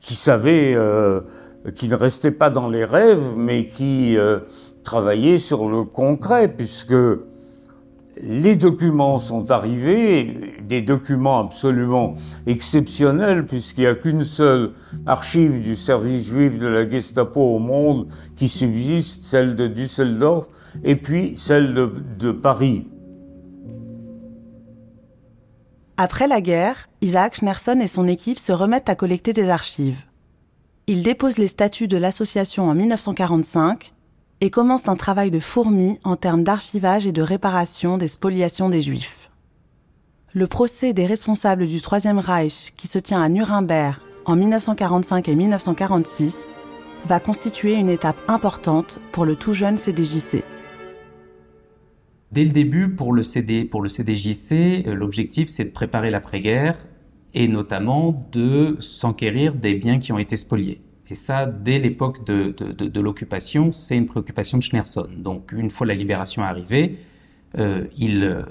qui 0.00 0.14
savait, 0.14 0.76
qui 1.76 1.88
ne 1.88 1.94
restait 1.94 2.32
pas 2.32 2.50
dans 2.50 2.68
les 2.68 2.84
rêves, 2.84 3.34
mais 3.36 3.66
qui 3.66 4.16
travaillait 4.82 5.38
sur 5.38 5.68
le 5.68 5.84
concret, 5.84 6.48
puisque 6.48 6.94
les 8.20 8.56
documents 8.56 9.18
sont 9.18 9.50
arrivés, 9.50 10.54
des 10.62 10.82
documents 10.82 11.40
absolument 11.40 12.14
exceptionnels, 12.46 13.46
puisqu'il 13.46 13.82
n'y 13.82 13.86
a 13.86 13.94
qu'une 13.94 14.24
seule 14.24 14.72
archive 15.06 15.62
du 15.62 15.76
service 15.76 16.26
juif 16.26 16.58
de 16.58 16.66
la 16.66 16.88
Gestapo 16.88 17.40
au 17.40 17.58
monde 17.58 18.08
qui 18.36 18.48
subsiste, 18.48 19.24
celle 19.24 19.56
de 19.56 19.66
Düsseldorf, 19.66 20.48
et 20.84 20.96
puis 20.96 21.34
celle 21.36 21.74
de 21.74 22.32
Paris. 22.32 22.91
Après 26.04 26.26
la 26.26 26.40
guerre, 26.40 26.88
Isaac 27.00 27.36
Schnerson 27.36 27.78
et 27.78 27.86
son 27.86 28.08
équipe 28.08 28.40
se 28.40 28.50
remettent 28.50 28.88
à 28.88 28.96
collecter 28.96 29.32
des 29.32 29.48
archives. 29.50 30.04
Ils 30.88 31.04
déposent 31.04 31.38
les 31.38 31.46
statuts 31.46 31.86
de 31.86 31.96
l'association 31.96 32.68
en 32.68 32.74
1945 32.74 33.92
et 34.40 34.50
commence 34.50 34.88
un 34.88 34.96
travail 34.96 35.30
de 35.30 35.38
fourmi 35.38 36.00
en 36.02 36.16
termes 36.16 36.42
d'archivage 36.42 37.06
et 37.06 37.12
de 37.12 37.22
réparation 37.22 37.98
des 37.98 38.08
spoliations 38.08 38.68
des 38.68 38.82
Juifs. 38.82 39.30
Le 40.32 40.48
procès 40.48 40.92
des 40.92 41.06
responsables 41.06 41.68
du 41.68 41.80
Troisième 41.80 42.18
Reich, 42.18 42.72
qui 42.76 42.88
se 42.88 42.98
tient 42.98 43.22
à 43.22 43.28
Nuremberg 43.28 44.00
en 44.24 44.34
1945 44.34 45.28
et 45.28 45.36
1946, 45.36 46.48
va 47.06 47.20
constituer 47.20 47.74
une 47.74 47.88
étape 47.88 48.18
importante 48.26 48.98
pour 49.12 49.24
le 49.24 49.36
tout 49.36 49.54
jeune 49.54 49.78
CDJC. 49.78 50.42
Dès 52.32 52.44
le 52.44 52.50
début, 52.50 52.88
pour 52.88 53.12
le, 53.12 53.22
CDJC, 53.22 54.52
euh, 54.86 54.94
l'objectif 54.94 55.48
c'est 55.48 55.64
de 55.64 55.70
préparer 55.70 56.10
l'après-guerre 56.10 56.78
et 57.34 57.46
notamment 57.46 58.26
de 58.32 58.76
s'enquérir 58.80 59.54
des 59.54 59.74
biens 59.74 59.98
qui 59.98 60.12
ont 60.12 60.18
été 60.18 60.38
spoliés. 60.38 60.80
Et 61.10 61.14
ça, 61.14 61.44
dès 61.44 61.78
l'époque 61.78 62.24
de, 62.24 63.00
l'occupation, 63.00 63.70
c'est 63.70 63.98
une 63.98 64.06
préoccupation 64.06 64.56
de 64.56 64.62
Schneerson. 64.62 65.08
Donc, 65.18 65.52
une 65.52 65.68
fois 65.68 65.86
la 65.86 65.94
libération 65.94 66.42
arrivée, 66.42 66.96
euh, 67.58 67.84
il 67.98 68.24
euh, 68.24 68.42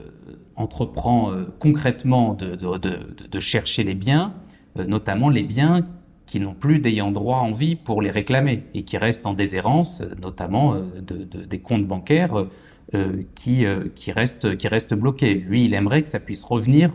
entreprend 0.56 1.32
concrètement 1.58 2.36
de, 2.36 3.40
chercher 3.40 3.84
les 3.84 3.96
biens, 3.96 4.36
notamment 4.76 5.30
les 5.30 5.42
biens 5.42 5.88
qui 6.28 6.40
n'ont 6.40 6.54
plus 6.54 6.78
d'ayant 6.80 7.12
droit 7.12 7.40
en 7.40 7.52
vie 7.52 7.76
pour 7.76 8.00
les 8.04 8.12
réclamer 8.12 8.64
et 8.76 8.84
qui 8.84 8.98
restent 8.98 9.26
en 9.26 9.34
déshérence, 9.34 10.04
notamment 10.22 10.76
des 11.02 11.60
comptes 11.60 11.88
bancaires 11.88 12.46
qui, 13.36 13.66
qui, 13.96 14.12
restent, 14.12 14.58
qui 14.58 14.68
restent 14.68 14.94
bloqués. 14.94 15.34
Lui, 15.36 15.66
il 15.66 15.74
aimerait 15.74 16.04
que 16.04 16.10
ça 16.10 16.20
puisse 16.20 16.44
revenir 16.44 16.92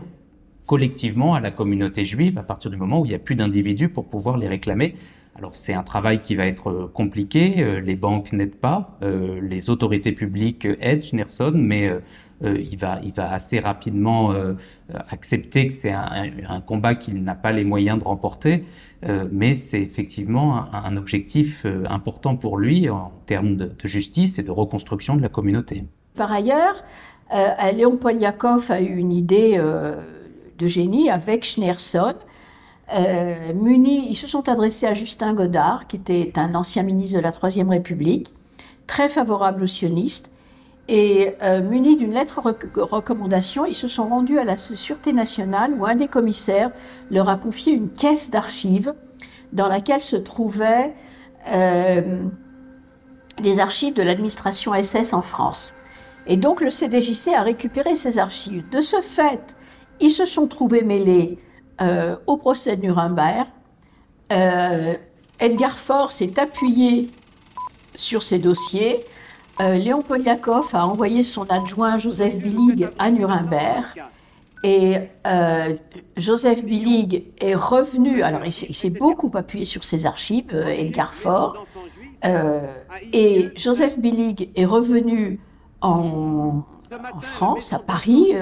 collectivement 0.65 1.33
à 1.33 1.39
la 1.39 1.49
communauté 1.49 2.05
juive 2.05 2.37
à 2.37 2.43
partir 2.43 2.69
du 2.69 2.77
moment 2.77 3.01
où 3.01 3.05
il 3.05 3.09
n'y 3.09 3.15
a 3.15 3.19
plus 3.19 3.35
d'individus 3.35 3.89
pour 3.89 4.05
pouvoir 4.05 4.37
les 4.37 4.47
réclamer 4.47 4.95
alors 5.37 5.55
c'est 5.55 5.73
un 5.73 5.83
travail 5.83 6.21
qui 6.21 6.35
va 6.35 6.47
être 6.47 6.69
euh, 6.69 6.91
compliqué, 6.91 7.55
euh, 7.59 7.79
les 7.79 7.95
banques 7.95 8.33
n'aident 8.33 8.55
pas, 8.55 8.97
euh, 9.03 9.39
les 9.41 9.69
autorités 9.69 10.11
publiques 10.11 10.67
aident 10.81 11.03
Schneerson, 11.03 11.53
mais 11.55 11.91
il, 12.41 12.77
va, 12.77 12.99
il 13.03 13.13
va 13.13 13.31
assez 13.31 13.59
rapidement 13.59 14.33
accepter 15.09 15.67
que 15.67 15.73
c'est 15.73 15.91
un, 15.91 16.61
combat 16.65 16.95
qu'il 16.95 17.23
n'a 17.23 17.35
pas 17.35 17.51
les 17.51 17.63
moyens 17.63 17.99
de 17.99 18.03
remporter, 18.03 18.63
mais 19.31 19.55
c'est 19.55 19.81
effectivement 19.81 20.65
un, 20.73 20.97
objectif 20.97 21.65
important 21.89 22.35
pour 22.35 22.57
lui 22.57 22.89
en 22.89 23.11
termes 23.25 23.55
de, 23.55 23.71
justice 23.83 24.37
et 24.37 24.43
de 24.43 24.51
reconstruction 24.51 25.15
de 25.15 25.21
la 25.21 25.29
communauté. 25.29 25.85
Par 26.15 26.31
ailleurs, 26.31 26.83
Léon 27.73 27.97
Poliakov 27.97 28.69
a 28.69 28.81
eu 28.81 28.95
une 28.95 29.13
idée 29.13 29.57
de 29.57 30.67
génie 30.67 31.09
avec 31.09 31.43
Schneerson 31.43 32.13
euh, 32.93 33.51
ils 33.53 34.15
se 34.15 34.27
sont 34.27 34.47
adressés 34.47 34.87
à 34.87 34.93
Justin 34.93 35.33
Godard, 35.33 35.87
qui 35.87 35.97
était 35.97 36.31
un 36.35 36.55
ancien 36.55 36.83
ministre 36.83 37.17
de 37.17 37.23
la 37.23 37.31
Troisième 37.31 37.69
République, 37.69 38.33
très 38.85 39.09
favorable 39.09 39.63
aux 39.63 39.67
sionistes. 39.67 40.29
Et 40.87 41.35
euh, 41.41 41.61
munis 41.61 41.97
d'une 41.97 42.13
lettre 42.13 42.41
de 42.41 42.81
recommandation, 42.81 43.65
ils 43.65 43.75
se 43.75 43.89
sont 43.89 44.07
rendus 44.07 44.39
à 44.39 44.45
la 44.45 44.55
Sûreté 44.55 45.11
nationale 45.11 45.73
où 45.77 45.85
un 45.85 45.95
des 45.95 46.07
commissaires 46.07 46.71
leur 47.11 47.27
a 47.27 47.35
confié 47.35 47.73
une 47.73 47.89
caisse 47.89 48.29
d'archives 48.29 48.93
dans 49.51 49.67
laquelle 49.67 50.01
se 50.01 50.15
trouvaient 50.15 50.93
euh, 51.51 52.23
les 53.39 53.59
archives 53.59 53.93
de 53.93 54.01
l'administration 54.01 54.73
SS 54.81 55.11
en 55.13 55.21
France. 55.21 55.73
Et 56.25 56.37
donc 56.37 56.61
le 56.61 56.69
CDJC 56.69 57.33
a 57.33 57.41
récupéré 57.41 57.95
ces 57.95 58.17
archives. 58.17 58.63
De 58.69 58.79
ce 58.79 59.01
fait, 59.01 59.57
ils 59.99 60.09
se 60.09 60.25
sont 60.25 60.47
trouvés 60.47 60.83
mêlés 60.83 61.37
euh, 61.81 62.15
au 62.27 62.37
procès 62.37 62.77
de 62.77 62.83
Nuremberg. 62.83 63.47
Edgar 65.39 65.77
Faure 65.77 66.11
s'est 66.11 66.39
appuyé 66.39 67.09
sur 67.95 68.23
ces 68.23 68.39
dossiers. 68.39 69.05
Euh, 69.59 69.75
Léon 69.75 70.01
Poliakov 70.01 70.69
a 70.73 70.85
envoyé 70.85 71.23
son 71.23 71.43
adjoint 71.49 71.97
Joseph 71.97 72.37
Billig 72.37 72.87
à 72.99 73.09
Nuremberg. 73.09 74.03
Et 74.63 74.95
Joseph 76.17 76.65
Billig 76.65 77.31
est 77.39 77.55
revenu, 77.55 78.21
alors 78.21 78.41
il 78.43 78.51
s'est 78.51 78.89
beaucoup 78.89 79.31
appuyé 79.35 79.65
sur 79.65 79.83
ses 79.83 80.05
archives, 80.05 80.53
Edgar 80.53 81.13
Faure, 81.13 81.65
et 83.13 83.49
Joseph 83.55 83.99
Billig 83.99 84.49
est 84.55 84.65
revenu 84.65 85.39
en, 85.81 86.63
France, 87.19 87.71
à 87.71 87.79
Paris, 87.79 88.33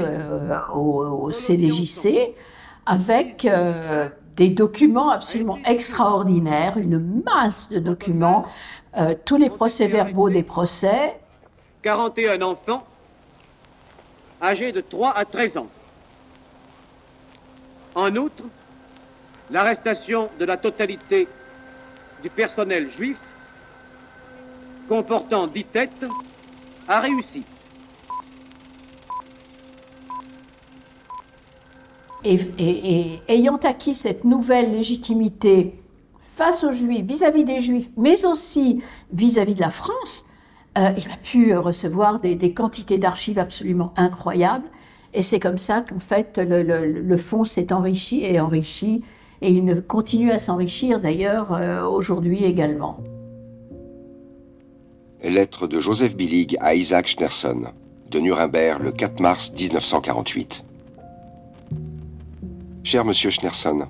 au, 0.73 0.79
au, 0.79 1.31
CDJC, 1.31 2.33
avec 2.85 3.45
euh, 3.45 4.07
des 4.35 4.49
documents 4.49 5.09
absolument 5.09 5.57
extraordinaires, 5.65 6.77
une 6.77 7.23
masse 7.23 7.69
de 7.69 7.79
documents, 7.79 8.45
euh, 8.97 9.13
tous 9.25 9.37
les 9.37 9.49
procès-verbaux 9.49 10.29
des 10.29 10.43
procès. 10.43 11.19
41 11.81 12.41
enfants 12.41 12.83
âgés 14.41 14.71
de 14.71 14.81
3 14.81 15.11
à 15.15 15.25
13 15.25 15.57
ans. 15.57 15.67
En 17.93 18.15
outre, 18.15 18.43
l'arrestation 19.49 20.29
de 20.39 20.45
la 20.45 20.57
totalité 20.57 21.27
du 22.21 22.29
personnel 22.29 22.89
juif 22.91 23.17
comportant 24.87 25.47
10 25.47 25.63
têtes 25.65 26.05
a 26.87 26.99
réussi. 26.99 27.43
et, 32.25 33.19
ayant 33.27 33.57
acquis 33.57 33.93
cette 33.93 34.23
nouvelle 34.23 34.71
légitimité 34.71 35.75
face 36.35 36.65
aux 36.65 36.73
Juifs, 36.73 37.05
vis-à-vis 37.05 37.45
des 37.45 37.61
Juifs, 37.61 37.89
mais 37.95 38.25
aussi 38.25 38.83
vis-à-vis 39.13 39.55
de 39.55 39.61
la 39.61 39.69
France, 39.69 40.25
euh, 40.77 40.89
il 40.97 41.09
a 41.09 41.17
pu 41.23 41.55
recevoir 41.55 42.19
des, 42.19 42.53
quantités 42.53 42.97
d'archives 42.97 43.39
absolument 43.39 43.93
incroyables. 43.95 44.67
Et 45.13 45.23
c'est 45.23 45.39
comme 45.39 45.57
ça 45.57 45.79
qu'en 45.79 45.99
fait 45.99 46.37
le, 46.37 47.17
fonds 47.17 47.45
s'est 47.45 47.71
enrichi 47.71 48.25
et 48.25 48.41
enrichi, 48.41 49.01
et 49.41 49.49
il 49.49 49.81
continue 49.83 50.31
à 50.31 50.39
s'enrichir 50.39 50.99
d'ailleurs 50.99 51.53
euh, 51.53 51.85
aujourd'hui 51.85 52.43
également. 52.43 52.99
Lettre 55.23 55.67
de 55.67 55.79
Joseph 55.79 56.17
Billig 56.17 56.57
à 56.59 56.75
Isaac 56.75 57.07
Schnerson, 57.07 57.67
de 58.11 58.19
Nuremberg 58.19 58.83
le 58.83 58.91
4 58.91 59.21
mars 59.21 59.53
1948. 59.57 60.65
Cher 62.83 63.05
Monsieur 63.05 63.29
Schnerson, 63.29 63.87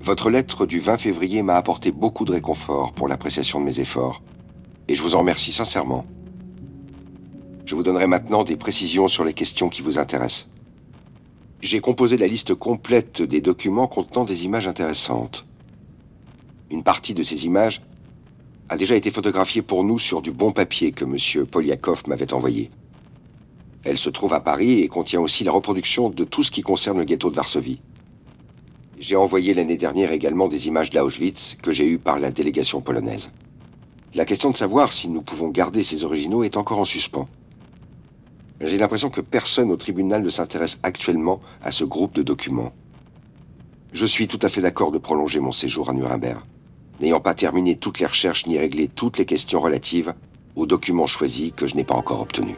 votre 0.00 0.30
lettre 0.30 0.64
du 0.64 0.80
20 0.80 0.98
février 0.98 1.42
m'a 1.42 1.56
apporté 1.56 1.90
beaucoup 1.90 2.24
de 2.24 2.32
réconfort 2.32 2.92
pour 2.92 3.08
l'appréciation 3.08 3.60
de 3.60 3.64
mes 3.64 3.80
efforts, 3.80 4.22
et 4.86 4.94
je 4.94 5.02
vous 5.02 5.14
en 5.14 5.20
remercie 5.20 5.52
sincèrement. 5.52 6.06
Je 7.66 7.74
vous 7.74 7.82
donnerai 7.82 8.06
maintenant 8.06 8.44
des 8.44 8.56
précisions 8.56 9.08
sur 9.08 9.24
les 9.24 9.34
questions 9.34 9.68
qui 9.68 9.82
vous 9.82 9.98
intéressent. 9.98 10.48
J'ai 11.60 11.80
composé 11.80 12.16
la 12.16 12.28
liste 12.28 12.54
complète 12.54 13.20
des 13.20 13.40
documents 13.40 13.88
contenant 13.88 14.24
des 14.24 14.44
images 14.44 14.68
intéressantes. 14.68 15.44
Une 16.70 16.84
partie 16.84 17.14
de 17.14 17.22
ces 17.22 17.44
images 17.44 17.82
a 18.68 18.76
déjà 18.76 18.94
été 18.94 19.10
photographiée 19.10 19.62
pour 19.62 19.82
nous 19.82 19.98
sur 19.98 20.22
du 20.22 20.30
bon 20.30 20.52
papier 20.52 20.92
que 20.92 21.04
M. 21.04 21.44
Poliakov 21.46 22.04
m'avait 22.06 22.32
envoyé. 22.32 22.70
Elle 23.82 23.98
se 23.98 24.10
trouve 24.10 24.34
à 24.34 24.40
Paris 24.40 24.80
et 24.80 24.88
contient 24.88 25.20
aussi 25.20 25.44
la 25.44 25.52
reproduction 25.52 26.10
de 26.10 26.24
tout 26.24 26.42
ce 26.42 26.50
qui 26.50 26.62
concerne 26.62 26.98
le 26.98 27.04
ghetto 27.04 27.30
de 27.30 27.36
Varsovie. 27.36 27.80
J'ai 29.00 29.14
envoyé 29.14 29.54
l'année 29.54 29.76
dernière 29.76 30.10
également 30.10 30.48
des 30.48 30.66
images 30.66 30.90
d'Auschwitz 30.90 31.56
que 31.62 31.70
j'ai 31.70 31.86
eues 31.86 31.98
par 31.98 32.18
la 32.18 32.32
délégation 32.32 32.80
polonaise. 32.80 33.30
La 34.14 34.24
question 34.24 34.50
de 34.50 34.56
savoir 34.56 34.92
si 34.92 35.08
nous 35.08 35.22
pouvons 35.22 35.50
garder 35.50 35.84
ces 35.84 36.02
originaux 36.02 36.42
est 36.42 36.56
encore 36.56 36.80
en 36.80 36.84
suspens. 36.84 37.28
J'ai 38.60 38.76
l'impression 38.76 39.08
que 39.08 39.20
personne 39.20 39.70
au 39.70 39.76
tribunal 39.76 40.22
ne 40.22 40.30
s'intéresse 40.30 40.80
actuellement 40.82 41.40
à 41.62 41.70
ce 41.70 41.84
groupe 41.84 42.14
de 42.14 42.24
documents. 42.24 42.72
Je 43.92 44.04
suis 44.04 44.26
tout 44.26 44.40
à 44.42 44.48
fait 44.48 44.62
d'accord 44.62 44.90
de 44.90 44.98
prolonger 44.98 45.38
mon 45.38 45.52
séjour 45.52 45.90
à 45.90 45.92
Nuremberg, 45.92 46.40
n'ayant 47.00 47.20
pas 47.20 47.34
terminé 47.34 47.76
toutes 47.76 48.00
les 48.00 48.06
recherches 48.06 48.46
ni 48.46 48.58
réglé 48.58 48.88
toutes 48.88 49.18
les 49.18 49.26
questions 49.26 49.60
relatives 49.60 50.12
aux 50.56 50.66
documents 50.66 51.06
choisis 51.06 51.52
que 51.54 51.68
je 51.68 51.76
n'ai 51.76 51.84
pas 51.84 51.94
encore 51.94 52.20
obtenus. 52.20 52.56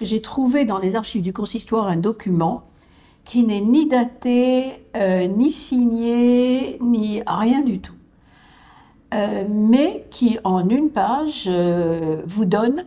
J'ai 0.00 0.20
trouvé 0.20 0.66
dans 0.66 0.78
les 0.78 0.94
archives 0.94 1.22
du 1.22 1.32
consistoire 1.32 1.86
un 1.86 1.96
document 1.96 2.64
qui 3.24 3.44
n'est 3.44 3.62
ni 3.62 3.86
daté, 3.86 4.84
euh, 4.94 5.26
ni 5.26 5.50
signé, 5.52 6.78
ni 6.80 7.22
rien 7.26 7.62
du 7.62 7.80
tout, 7.80 7.94
euh, 9.14 9.44
mais 9.50 10.06
qui 10.10 10.38
en 10.44 10.68
une 10.68 10.90
page 10.90 11.46
euh, 11.48 12.22
vous 12.26 12.44
donne 12.44 12.84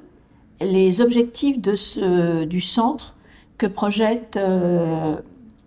les 0.61 1.01
objectifs 1.01 1.57
du 1.59 2.61
centre 2.61 3.15
que 3.57 3.65
projette 3.65 4.37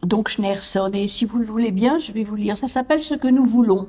donc 0.02 0.28
Schneerson. 0.28 0.90
Et 0.92 1.06
si 1.06 1.24
vous 1.24 1.38
le 1.38 1.46
voulez 1.46 1.70
bien, 1.70 1.96
je 1.96 2.12
vais 2.12 2.24
vous 2.24 2.36
lire. 2.36 2.58
Ça 2.58 2.68
s'appelle 2.68 3.00
Ce 3.00 3.14
que 3.14 3.28
nous 3.28 3.46
voulons. 3.46 3.88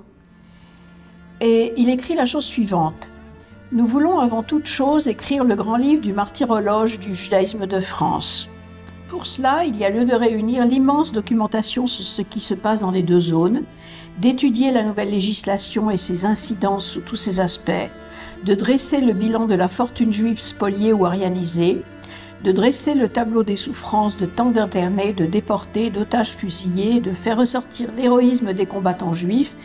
Et 1.41 1.73
il 1.75 1.89
écrit 1.89 2.15
la 2.15 2.25
chose 2.25 2.45
suivante. 2.45 2.95
Nous 3.73 3.87
voulons 3.87 4.19
avant 4.19 4.43
toute 4.43 4.67
chose 4.67 5.07
écrire 5.07 5.43
le 5.43 5.55
grand 5.55 5.77
livre 5.77 6.03
du 6.03 6.13
martyrologe 6.13 6.99
du 6.99 7.15
judaïsme 7.15 7.65
de 7.65 7.79
France. 7.79 8.47
Pour 9.07 9.25
cela, 9.25 9.65
il 9.65 9.75
y 9.77 9.83
a 9.83 9.89
lieu 9.89 10.05
de 10.05 10.13
réunir 10.13 10.63
l'immense 10.63 11.11
documentation 11.11 11.87
sur 11.87 12.05
ce 12.05 12.21
qui 12.21 12.39
se 12.39 12.53
passe 12.53 12.81
dans 12.81 12.91
les 12.91 13.01
deux 13.01 13.17
zones, 13.17 13.63
d'étudier 14.19 14.71
la 14.71 14.83
nouvelle 14.83 15.09
législation 15.09 15.89
et 15.89 15.97
ses 15.97 16.27
incidences 16.27 16.85
sous 16.85 17.01
tous 17.01 17.15
ses 17.15 17.39
aspects, 17.39 17.89
de 18.45 18.53
dresser 18.53 19.01
le 19.01 19.13
bilan 19.13 19.47
de 19.47 19.55
la 19.55 19.67
fortune 19.67 20.13
juive 20.13 20.39
spoliée 20.39 20.93
ou 20.93 21.07
arianisée, 21.07 21.81
de 22.43 22.51
dresser 22.51 22.93
le 22.93 23.09
tableau 23.09 23.43
des 23.43 23.55
souffrances 23.55 24.17
de 24.17 24.27
tant 24.27 24.51
d'internés, 24.51 25.13
de 25.13 25.25
déportés, 25.25 25.89
d'otages 25.89 26.35
fusillés, 26.35 26.99
de 26.99 27.11
faire 27.11 27.37
ressortir 27.37 27.89
l'héroïsme 27.97 28.53
des 28.53 28.67
combattants 28.67 29.13
juifs, 29.13 29.55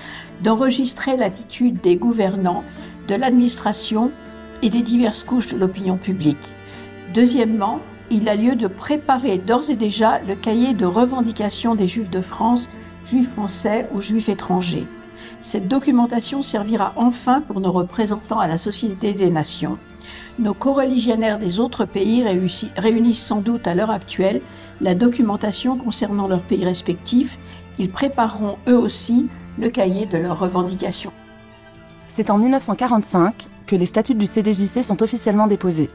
d'enregistrer 0.43 1.19
l'attitude 1.19 1.81
des 1.83 1.97
gouvernants, 1.97 2.65
de 3.09 3.15
l'administration 3.15 4.12
et 4.62 4.71
des 4.71 4.83
diverses 4.83 5.25
couches 5.25 5.49
de 5.49 5.59
l'opinion 5.59 5.97
publique. 5.97 6.37
Deuxièmement, 7.15 7.81
il 8.11 8.29
a 8.29 8.37
lieu 8.37 8.55
de 8.55 8.67
préparer 8.67 9.38
d'ores 9.38 9.71
et 9.71 9.77
déjà 9.77 10.21
le 10.21 10.35
cahier 10.35 10.75
de 10.75 10.87
revendication 10.87 11.75
des 11.75 11.87
Juifs 11.87 12.11
de 12.11 12.21
France, 12.21 12.69
Juifs 13.05 13.31
français 13.31 13.88
ou 13.93 14.00
Juifs 14.00 14.29
étrangers. 14.29 14.87
Cette 15.41 15.69
documentation 15.69 16.43
servira 16.43 16.93
enfin 16.97 17.41
pour 17.41 17.61
nos 17.61 17.73
représentants 17.73 18.38
à 18.38 18.49
la 18.49 18.59
Société 18.59 19.12
des 19.12 19.31
Nations. 19.31 19.79
Nos 20.38 20.55
coreligionnaires 20.55 21.38
des 21.38 21.61
autres 21.61 21.85
pays 21.85 22.25
réunissent 22.77 23.25
sans 23.25 23.41
doute 23.41 23.67
à 23.67 23.75
l'heure 23.75 23.91
actuelle 23.91 24.41
la 24.81 24.95
documentation 24.95 25.77
concernant 25.77 26.29
leurs 26.29 26.43
pays 26.43 26.65
respectifs. 26.65 27.38
Ils 27.79 27.91
prépareront 27.91 28.57
eux 28.69 28.79
aussi 28.79 29.27
le 29.59 29.71
cahier 29.71 30.07
de 30.07 30.19
leurs 30.19 30.38
revendications. 30.38 31.12
C'est 32.09 32.31
en 32.31 32.38
1945 32.38 33.47
que 33.67 33.77
les 33.77 33.87
statuts 33.87 34.15
du 34.15 34.27
CDJC 34.27 34.83
sont 34.83 35.03
officiellement 35.03 35.47
déposés. 35.47 35.91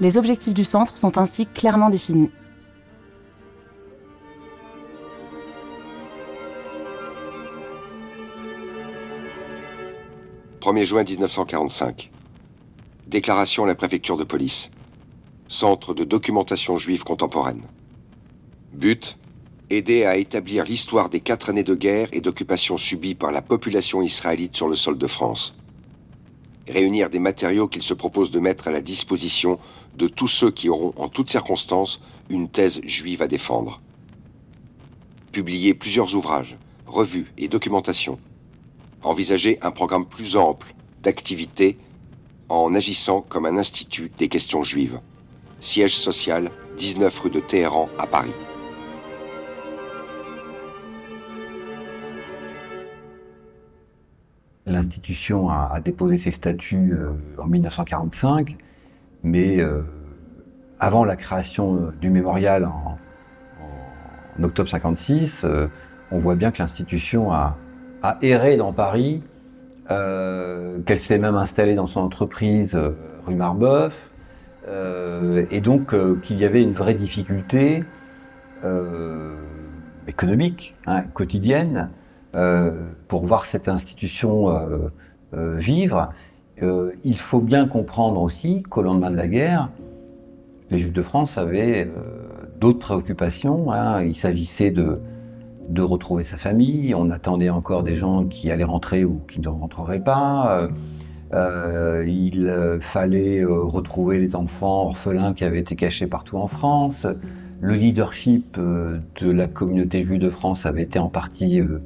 Les 0.00 0.18
objectifs 0.18 0.54
du 0.54 0.64
centre 0.64 0.96
sont 0.98 1.18
ainsi 1.18 1.46
clairement 1.46 1.90
définis. 1.90 2.30
«1er 10.60 10.84
juin 10.84 11.04
1945. 11.04 12.10
Déclaration 13.06 13.64
à 13.64 13.66
la 13.66 13.74
préfecture 13.74 14.16
de 14.16 14.24
police. 14.24 14.70
Centre 15.48 15.92
de 15.94 16.04
documentation 16.04 16.78
juive 16.78 17.02
contemporaine. 17.04 17.62
But 18.72 19.18
aider 19.76 20.04
à 20.04 20.16
établir 20.16 20.64
l'histoire 20.64 21.08
des 21.08 21.20
quatre 21.20 21.50
années 21.50 21.64
de 21.64 21.74
guerre 21.74 22.08
et 22.12 22.20
d'occupation 22.20 22.76
subies 22.76 23.14
par 23.14 23.32
la 23.32 23.42
population 23.42 24.02
israélite 24.02 24.56
sur 24.56 24.68
le 24.68 24.76
sol 24.76 24.98
de 24.98 25.06
France. 25.06 25.54
Réunir 26.66 27.10
des 27.10 27.18
matériaux 27.18 27.68
qu'il 27.68 27.82
se 27.82 27.94
propose 27.94 28.30
de 28.30 28.40
mettre 28.40 28.68
à 28.68 28.70
la 28.70 28.80
disposition 28.80 29.58
de 29.96 30.08
tous 30.08 30.28
ceux 30.28 30.50
qui 30.50 30.68
auront 30.68 30.94
en 30.96 31.08
toutes 31.08 31.30
circonstances 31.30 32.00
une 32.30 32.48
thèse 32.48 32.80
juive 32.84 33.22
à 33.22 33.26
défendre. 33.26 33.80
Publier 35.32 35.74
plusieurs 35.74 36.14
ouvrages, 36.14 36.56
revues 36.86 37.32
et 37.36 37.48
documentations. 37.48 38.18
Envisager 39.02 39.58
un 39.60 39.70
programme 39.70 40.06
plus 40.06 40.36
ample 40.36 40.74
d'activités 41.02 41.76
en 42.48 42.74
agissant 42.74 43.20
comme 43.20 43.46
un 43.46 43.58
institut 43.58 44.10
des 44.16 44.28
questions 44.28 44.62
juives. 44.62 45.00
Siège 45.60 45.96
social, 45.96 46.50
19 46.78 47.18
rue 47.20 47.30
de 47.30 47.40
Téhéran 47.40 47.88
à 47.98 48.06
Paris. 48.06 48.32
L'institution 54.66 55.50
a, 55.50 55.78
déposé 55.80 56.16
ses 56.16 56.30
statuts 56.30 56.92
euh, 56.92 57.12
en 57.38 57.46
1945, 57.46 58.56
mais 59.22 59.60
euh, 59.60 59.82
avant 60.80 61.04
la 61.04 61.16
création 61.16 61.76
euh, 61.76 61.90
du 62.00 62.08
mémorial 62.10 62.64
en, 62.64 62.98
octobre 64.42 64.68
56, 64.68 65.46
on 66.10 66.18
voit 66.18 66.34
bien 66.34 66.50
que 66.50 66.58
l'institution 66.58 67.30
a, 67.30 67.56
erré 68.20 68.56
dans 68.56 68.72
Paris, 68.72 69.22
qu'elle 69.88 70.98
s'est 70.98 71.18
même 71.18 71.36
installée 71.36 71.76
dans 71.76 71.86
son 71.86 72.00
entreprise 72.00 72.76
rue 73.24 73.36
Marbeuf, 73.36 74.10
et 74.68 75.60
donc 75.60 75.94
qu'il 76.22 76.40
y 76.40 76.44
avait 76.44 76.64
une 76.64 76.72
vraie 76.72 76.94
difficulté 76.94 77.84
économique, 80.08 80.74
hein, 80.86 81.02
quotidienne, 81.14 81.90
euh, 81.90 82.03
pour 83.08 83.26
voir 83.26 83.46
cette 83.46 83.68
institution 83.68 84.50
euh, 84.50 84.88
euh, 85.34 85.56
vivre, 85.56 86.12
il 86.60 87.18
faut 87.18 87.40
bien 87.40 87.66
comprendre 87.66 88.20
aussi 88.20 88.62
qu'au 88.62 88.82
lendemain 88.82 89.10
de 89.10 89.16
la 89.16 89.28
guerre, 89.28 89.70
les 90.70 90.78
Juifs 90.78 90.92
de 90.92 91.02
France 91.02 91.36
avaient 91.36 91.90
d'autres 92.60 92.78
préoccupations. 92.78 93.70
Hein. 93.72 94.02
Il 94.02 94.14
s'agissait 94.14 94.70
de, 94.70 95.00
retrouver 95.78 96.24
sa 96.24 96.36
famille. 96.36 96.94
On 96.94 97.10
attendait 97.10 97.50
encore 97.50 97.82
des 97.82 97.96
gens 97.96 98.24
qui 98.24 98.50
allaient 98.50 98.64
rentrer 98.64 99.04
ou 99.04 99.20
qui 99.28 99.40
ne 99.40 99.48
rentreraient 99.48 100.02
pas. 100.02 100.68
Euh, 101.34 102.04
il 102.06 102.78
fallait 102.80 103.44
retrouver 103.44 104.18
les 104.20 104.36
enfants 104.36 104.84
orphelins 104.84 105.34
qui 105.34 105.44
avaient 105.44 105.60
été 105.60 105.74
cachés 105.74 106.06
partout 106.06 106.38
en 106.38 106.46
France. 106.46 107.06
Le 107.60 107.74
leadership 107.74 108.58
de 108.58 109.30
la 109.30 109.46
communauté 109.46 110.04
juive 110.04 110.20
de 110.20 110.30
France 110.30 110.66
avait 110.66 110.82
été 110.82 110.98
en 110.98 111.08
partie 111.08 111.60
euh, 111.60 111.80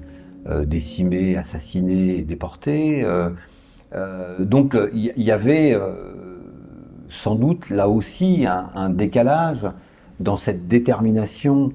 décimés, 0.49 1.37
assassinés, 1.37 2.23
déportés. 2.23 3.05
Euh, 3.05 3.31
euh, 3.95 4.37
donc 4.39 4.77
il 4.93 5.23
y, 5.23 5.31
avait 5.31 5.79
sans 7.09 7.35
doute 7.35 7.71
là 7.71 7.89
aussi 7.89 8.47
un, 8.47 8.91
décalage 8.91 9.67
dans 10.21 10.37
cette 10.37 10.69
détermination 10.69 11.73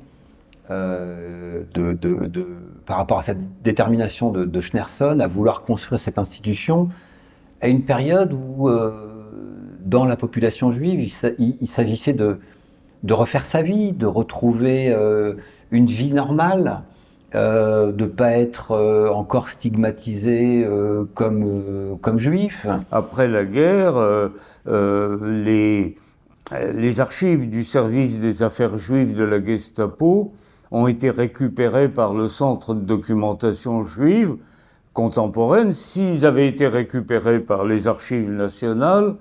de, 0.69 1.65
par 2.85 2.97
rapport 2.97 3.19
à 3.19 3.23
cette 3.23 3.61
détermination 3.63 4.31
de, 4.31 4.61
Schneerson 4.61 5.19
à 5.19 5.27
vouloir 5.27 5.61
construire 5.61 5.99
cette 5.99 6.17
institution 6.17 6.89
à 7.61 7.67
une 7.67 7.83
période 7.83 8.33
où, 8.33 8.69
dans 9.79 10.05
la 10.05 10.15
population 10.15 10.71
juive, 10.71 11.11
il, 11.39 11.67
s'agissait 11.67 12.13
de, 12.13 12.39
de, 13.03 13.13
refaire 13.13 13.45
sa 13.45 13.63
vie, 13.63 13.91
de 13.91 14.05
retrouver 14.05 14.95
une 15.71 15.87
vie 15.87 16.11
normale, 16.11 16.83
euh, 17.35 17.91
de 17.91 18.05
pas 18.05 18.31
être 18.31 18.71
euh, 18.71 19.09
encore 19.09 19.49
stigmatisé 19.49 20.63
euh, 20.65 21.05
comme 21.15 21.43
euh, 21.45 21.95
comme 22.01 22.19
juif. 22.19 22.67
Après 22.91 23.27
la 23.27 23.45
guerre, 23.45 23.95
les 24.65 25.95
les 26.51 26.99
archives 26.99 27.49
du 27.49 27.63
service 27.63 28.19
des 28.19 28.43
affaires 28.43 28.77
juives 28.77 29.15
de 29.15 29.23
la 29.23 29.43
Gestapo 29.43 30.33
ont 30.71 30.87
été 30.87 31.09
récupérées 31.09 31.89
par 31.89 32.13
le 32.13 32.27
Centre 32.27 32.73
de 32.73 32.81
documentation 32.81 33.83
juive 33.83 34.37
contemporaine. 34.93 35.71
S'ils 35.71 36.25
avaient 36.25 36.47
été 36.47 36.67
récupérés 36.67 37.39
par 37.39 37.63
les 37.63 37.87
archives 37.87 38.29
nationales, 38.29 39.15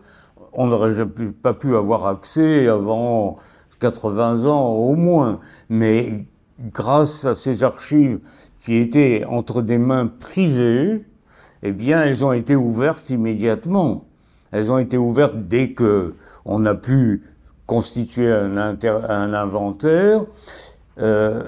on 0.53 0.67
n'aurait 0.67 0.95
pas 1.43 1.55
pu 1.55 1.77
avoir 1.77 2.07
accès 2.07 2.69
avant 2.69 3.39
80 3.81 4.47
ans 4.47 4.69
au 4.69 4.95
moins. 4.95 5.41
Mais 5.69 6.27
grâce 6.61 7.25
à 7.25 7.35
ces 7.35 7.65
archives 7.65 8.21
qui 8.61 8.77
étaient 8.77 9.25
entre 9.29 9.63
des 9.63 9.79
mains 9.79 10.07
privées, 10.07 11.05
eh 11.63 11.73
bien, 11.73 12.03
elles 12.03 12.25
ont 12.25 12.33
été 12.33 12.57
ouvertes 12.57 13.11
immédiatement. 13.11 14.05
Elles 14.51 14.71
ont 14.71 14.79
été 14.79 14.97
ouvertes 14.97 15.37
dès 15.49 15.73
que 15.73 16.15
on 16.45 16.67
a 16.67 16.75
pu 16.75 17.23
constituer 17.67 18.31
un, 18.31 19.35
inventaire. 19.35 20.25
Euh, 20.99 21.43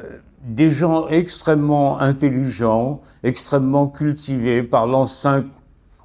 des 0.44 0.68
gens 0.68 1.08
extrêmement 1.08 2.00
intelligents, 2.00 3.00
extrêmement 3.22 3.88
cultivés, 3.88 4.62
parlant 4.62 5.06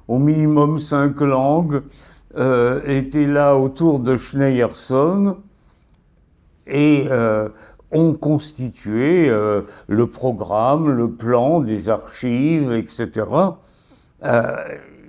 au 0.08 0.18
minimum 0.18 0.78
cinq 0.78 1.20
langues, 1.20 1.82
euh, 2.36 2.80
étaient 2.84 3.26
là 3.26 3.56
autour 3.56 3.98
de 3.98 4.16
Schneerson 4.16 5.36
et 6.66 7.06
euh, 7.10 7.48
ont 7.92 8.14
constitué 8.14 9.28
euh, 9.28 9.62
le 9.88 10.06
programme, 10.06 10.90
le 10.90 11.10
plan 11.10 11.60
des 11.60 11.88
archives, 11.88 12.72
etc. 12.72 13.26
Euh, 14.24 14.56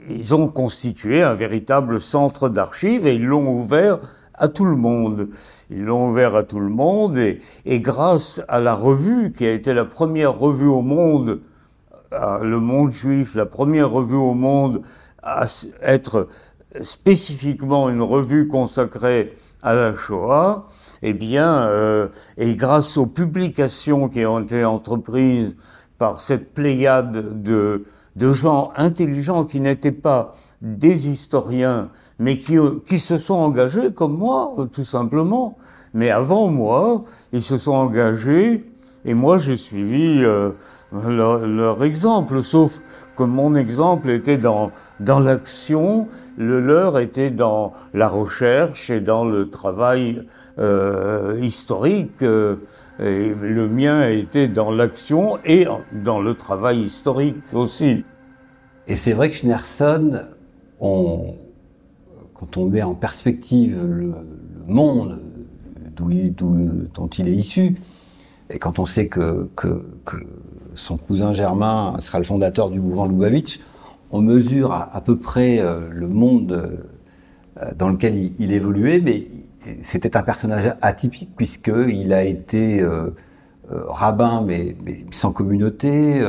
ils 0.09 0.33
ont 0.33 0.47
constitué 0.47 1.21
un 1.21 1.33
véritable 1.33 2.01
centre 2.01 2.49
d'archives 2.49 3.05
et 3.05 3.15
ils 3.15 3.25
l'ont 3.25 3.49
ouvert 3.51 3.99
à 4.33 4.47
tout 4.47 4.65
le 4.65 4.75
monde. 4.75 5.29
Ils 5.69 5.83
l'ont 5.83 6.09
ouvert 6.09 6.35
à 6.35 6.43
tout 6.43 6.59
le 6.59 6.69
monde 6.69 7.17
et, 7.17 7.39
et, 7.65 7.79
grâce 7.79 8.41
à 8.47 8.59
la 8.59 8.73
revue 8.73 9.31
qui 9.31 9.45
a 9.45 9.51
été 9.51 9.73
la 9.73 9.85
première 9.85 10.37
revue 10.37 10.67
au 10.67 10.81
monde, 10.81 11.41
le 12.11 12.59
monde 12.59 12.91
juif, 12.91 13.35
la 13.35 13.45
première 13.45 13.89
revue 13.89 14.15
au 14.15 14.33
monde 14.33 14.81
à 15.23 15.45
être 15.81 16.27
spécifiquement 16.81 17.89
une 17.89 18.01
revue 18.01 18.47
consacrée 18.47 19.33
à 19.61 19.73
la 19.73 19.95
Shoah, 19.95 20.67
eh 21.01 21.13
bien, 21.13 21.63
euh, 21.65 22.09
et 22.37 22.55
grâce 22.55 22.97
aux 22.97 23.07
publications 23.07 24.09
qui 24.09 24.25
ont 24.25 24.39
été 24.39 24.63
entreprises 24.63 25.55
par 25.97 26.19
cette 26.19 26.53
pléiade 26.53 27.41
de, 27.43 27.85
de 28.15 28.31
gens 28.31 28.71
intelligents 28.75 29.45
qui 29.45 29.59
n'étaient 29.59 29.91
pas 29.91 30.33
des 30.61 31.07
historiens, 31.07 31.89
mais 32.19 32.37
qui, 32.37 32.57
qui 32.85 32.99
se 32.99 33.17
sont 33.17 33.35
engagés 33.35 33.91
comme 33.93 34.17
moi, 34.17 34.55
tout 34.71 34.83
simplement. 34.83 35.57
Mais 35.93 36.09
avant 36.09 36.47
moi, 36.47 37.03
ils 37.33 37.41
se 37.41 37.57
sont 37.57 37.73
engagés, 37.73 38.70
et 39.05 39.13
moi 39.13 39.37
j'ai 39.37 39.57
suivi 39.57 40.23
euh, 40.23 40.51
leur, 40.91 41.45
leur, 41.45 41.83
exemple, 41.83 42.43
sauf 42.43 42.81
que 43.15 43.23
mon 43.23 43.55
exemple 43.55 44.09
était 44.09 44.37
dans, 44.37 44.71
dans 44.99 45.19
l'action, 45.19 46.07
le 46.37 46.59
leur 46.59 46.99
était 46.99 47.31
dans 47.31 47.73
la 47.93 48.07
recherche 48.07 48.89
et 48.89 48.99
dans 48.99 49.25
le 49.25 49.49
travail 49.49 50.23
euh, 50.59 51.39
historique. 51.41 52.21
Euh, 52.23 52.57
et 52.99 53.33
le 53.33 53.67
mien 53.67 54.07
était 54.07 54.47
dans 54.47 54.69
l'action 54.69 55.39
et 55.43 55.65
dans 55.91 56.21
le 56.21 56.35
travail 56.35 56.81
historique 56.81 57.41
aussi. 57.51 58.05
Et 58.87 58.95
c'est 58.95 59.13
vrai 59.13 59.29
que 59.29 59.35
Schneerson, 59.35 60.11
on, 60.79 61.33
quand 62.35 62.57
on 62.57 62.67
met 62.67 62.83
en 62.83 62.93
perspective 62.93 63.81
le, 63.81 64.05
le 64.07 64.13
monde 64.67 65.19
d'où 65.95 66.11
il, 66.11 66.33
dont 66.93 67.07
il 67.07 67.27
est 67.27 67.35
issu, 67.35 67.75
et 68.51 68.59
quand 68.59 68.79
on 68.79 68.85
sait 68.85 69.07
que, 69.07 69.49
que, 69.55 69.83
son 70.73 70.97
cousin 70.97 71.33
Germain 71.33 71.95
sera 71.99 72.17
le 72.17 72.23
fondateur 72.23 72.69
du 72.69 72.79
mouvement 72.79 73.05
Lubavitch, 73.05 73.59
on 74.11 74.21
mesure 74.21 74.71
à, 74.73 75.01
peu 75.01 75.17
près 75.17 75.59
euh, 75.59 75.89
le 75.91 76.07
monde 76.07 76.79
euh, 77.61 77.71
dans 77.75 77.89
lequel 77.89 78.31
il, 78.39 78.51
évoluait, 78.51 78.99
mais 78.99 79.27
c'était 79.81 80.17
un 80.17 80.23
personnage 80.23 80.75
atypique 80.81 81.29
puisqu'il 81.35 82.13
a 82.13 82.23
été 82.23 82.81
euh, 82.81 83.11
rabbin 83.69 84.43
mais, 84.45 84.75
sans 85.11 85.31
communauté, 85.31 86.21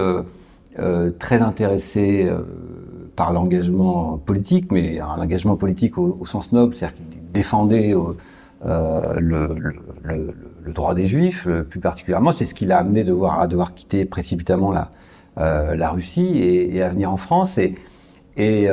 très 1.19 1.41
intéressé 1.41 2.31
par 3.17 3.33
l'engagement 3.33 4.17
politique, 4.19 4.71
mais 4.71 5.01
un 5.01 5.21
engagement 5.21 5.57
politique 5.57 5.99
au, 5.99 6.25
sens 6.25 6.53
noble, 6.53 6.75
c'est-à-dire 6.77 6.99
qu'il 6.99 7.33
défendait 7.33 7.95
le, 8.65 9.57
droit 10.71 10.95
des 10.95 11.07
Juifs, 11.07 11.49
plus 11.69 11.81
particulièrement. 11.81 12.33
C'est 12.33 12.47
ce 12.47 12.55
qui 12.55 12.67
l'a 12.67 12.79
amené 12.79 13.03
devoir, 13.03 13.41
à 13.41 13.49
devoir 13.49 13.75
quitter 13.75 14.05
précipitamment 14.05 14.71
la, 14.71 14.93
la 15.37 15.91
Russie 15.91 16.39
et, 16.39 16.83
à 16.83 16.89
venir 16.89 17.11
en 17.11 17.17
France. 17.17 17.59
Et, 17.59 17.75
et 18.37 18.69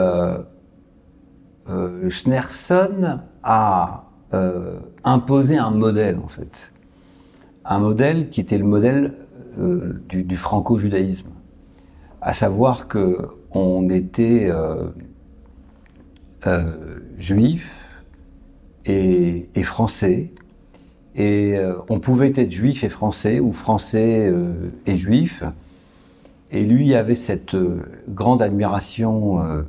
Schneerson 2.10 3.22
a 3.44 4.10
euh, 4.34 4.80
imposer 5.04 5.58
un 5.58 5.72
modèle 5.72 6.20
en 6.24 6.28
fait, 6.28 6.72
un 7.66 7.80
modèle 7.80 8.30
qui 8.30 8.42
était 8.42 8.60
le 8.60 8.64
modèle 8.64 9.16
euh, 9.58 10.04
du, 10.08 10.36
franco-judaïsme, 10.36 11.30
à 12.22 12.34
savoir 12.34 12.88
que 12.88 13.18
on 13.50 13.90
était 13.90 14.52
euh, 14.52 14.90
euh 16.46 17.00
juif 17.18 17.76
et, 18.86 19.50
français, 19.64 20.32
et 21.20 21.56
euh, 21.56 21.76
on 21.90 22.00
pouvait 22.00 22.34
être 22.36 22.52
juif 22.52 22.84
et 22.84 22.90
français 22.90 23.40
ou 23.40 23.54
français 23.54 24.34
et 24.88 24.96
juif, 24.96 25.44
et 26.50 26.66
lui 26.66 26.96
avait 26.96 27.14
cette 27.14 27.56
grande 28.08 28.42
admiration 28.42 29.66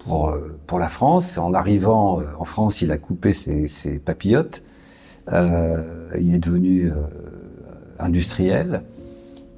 pour, 0.00 0.30
euh, 0.30 0.78
la 0.78 0.88
France. 0.88 1.38
En 1.38 1.54
arrivant 1.54 2.20
euh, 2.20 2.24
en 2.38 2.44
France, 2.44 2.82
il 2.82 2.90
a 2.90 2.98
coupé 2.98 3.32
ses, 3.32 3.68
ses 3.68 3.98
papillotes. 3.98 4.64
Euh, 5.32 6.10
il 6.18 6.34
est 6.34 6.38
devenu 6.38 6.86
euh, 6.86 6.94
industriel. 7.98 8.82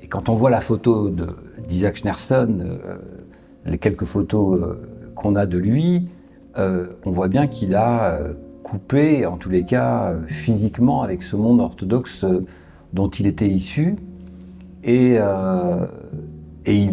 Et 0.03 0.07
quand 0.07 0.29
on 0.29 0.35
voit 0.35 0.51
la 0.51 0.61
photo 0.61 1.11
d'Isaac 1.69 1.97
Schneerson, 1.97 2.59
euh, 2.61 2.97
les 3.65 3.79
quelques 3.79 4.05
photos 4.05 4.77
qu'on 5.15 5.37
a 5.37 5.47
de 5.47 5.59
lui, 5.59 6.09
on 6.57 7.13
voit 7.13 7.29
bien 7.29 7.47
qu'il 7.47 7.75
a 7.75 8.19
coupé, 8.63 9.27
en 9.27 9.37
tous 9.37 9.51
les 9.51 9.65
cas 9.65 10.15
physiquement, 10.27 11.03
avec 11.03 11.23
ce 11.23 11.37
monde 11.37 11.61
orthodoxe 11.61 12.25
dont 12.93 13.09
il 13.09 13.27
était 13.27 13.49
issu. 13.49 13.97
Et, 14.85 15.17
et 16.67 16.87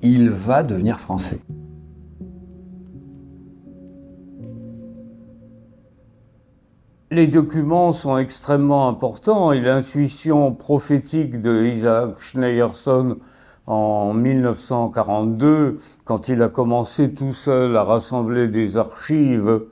il, 0.00 0.30
va 0.30 0.62
devenir 0.62 0.98
français. 0.98 1.40
Les 7.10 7.26
documents 7.26 7.92
sont 7.92 8.18
extrêmement 8.18 8.88
importants 8.88 9.52
et 9.52 9.60
l'intuition 9.60 10.54
prophétique 10.54 11.40
de 11.40 11.64
Isaac 11.64 12.20
Schneerson 12.20 13.16
en 13.66 14.14
1942, 14.14 15.78
quand 16.04 16.28
il 16.28 16.42
a 16.42 16.48
commencé 16.48 17.12
tout 17.12 17.34
seul 17.34 17.76
à 17.76 17.84
rassembler 17.84 18.48
des 18.48 18.78
archives, 18.78 19.46
euh, 19.46 19.70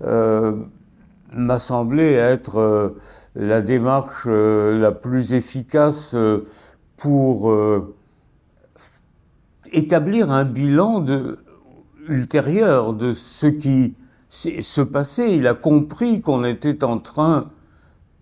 m'a 0.00 1.58
semblé 1.58 2.12
être 2.12 2.58
euh, 2.58 2.96
la 3.38 3.60
démarche 3.60 4.24
euh, 4.26 4.80
la 4.80 4.92
plus 4.92 5.32
efficace 5.32 6.12
euh, 6.14 6.44
pour 6.96 7.50
euh, 7.50 7.94
établir 9.72 10.30
un 10.30 10.44
bilan 10.44 11.04
ultérieur 12.08 12.94
de 12.94 13.12
ce 13.12 13.46
qui 13.46 13.94
se 14.28 14.80
passer. 14.80 15.24
Il 15.24 15.46
a 15.46 15.54
compris 15.54 16.20
qu'on 16.20 16.44
était 16.44 16.82
en 16.82 16.98
train, 16.98 17.50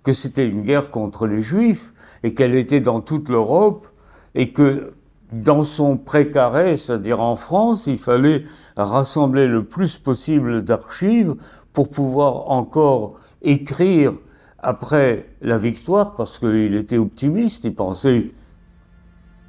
que 0.02 0.12
c'était 0.12 0.46
une 0.46 0.62
guerre 0.62 0.90
contre 0.90 1.26
les 1.26 1.40
Juifs 1.40 1.94
et 2.22 2.34
qu'elle 2.34 2.54
était 2.54 2.80
dans 2.80 3.00
toute 3.00 3.28
l'Europe 3.28 3.86
et 4.34 4.52
que 4.52 4.92
dans 5.32 5.64
son 5.64 5.96
précaré, 5.96 6.76
c'est-à-dire 6.76 7.20
en 7.20 7.36
France, 7.36 7.86
il 7.86 7.98
fallait 7.98 8.44
rassembler 8.76 9.48
le 9.48 9.64
plus 9.64 9.98
possible 9.98 10.62
d'archives 10.62 11.34
pour 11.76 11.90
pouvoir 11.90 12.50
encore 12.50 13.18
écrire 13.42 14.14
après 14.60 15.26
la 15.42 15.58
victoire, 15.58 16.14
parce 16.14 16.38
qu'il 16.38 16.74
était 16.74 16.96
optimiste, 16.96 17.66
il 17.66 17.74
pensait 17.74 18.30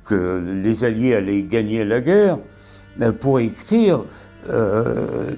que 0.04 0.44
les 0.62 0.84
Alliés 0.84 1.16
allaient 1.16 1.44
gagner 1.44 1.86
la 1.86 2.02
guerre, 2.02 2.40
pour 3.22 3.40
écrire 3.40 4.04
euh, 4.50 5.36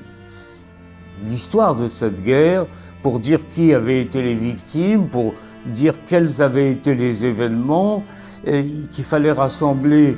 l'histoire 1.29 1.75
de 1.75 1.89
cette 1.89 2.23
guerre, 2.23 2.65
pour 3.03 3.19
dire 3.19 3.47
qui 3.49 3.71
avait 3.71 4.01
été 4.01 4.23
les 4.23 4.33
victimes, 4.33 5.09
pour 5.09 5.35
dire 5.67 5.93
quels 6.07 6.41
avaient 6.41 6.71
été 6.71 6.95
les 6.95 7.23
événements, 7.23 8.03
qu'il 8.43 9.03
fallait 9.03 9.31
rassembler 9.31 10.17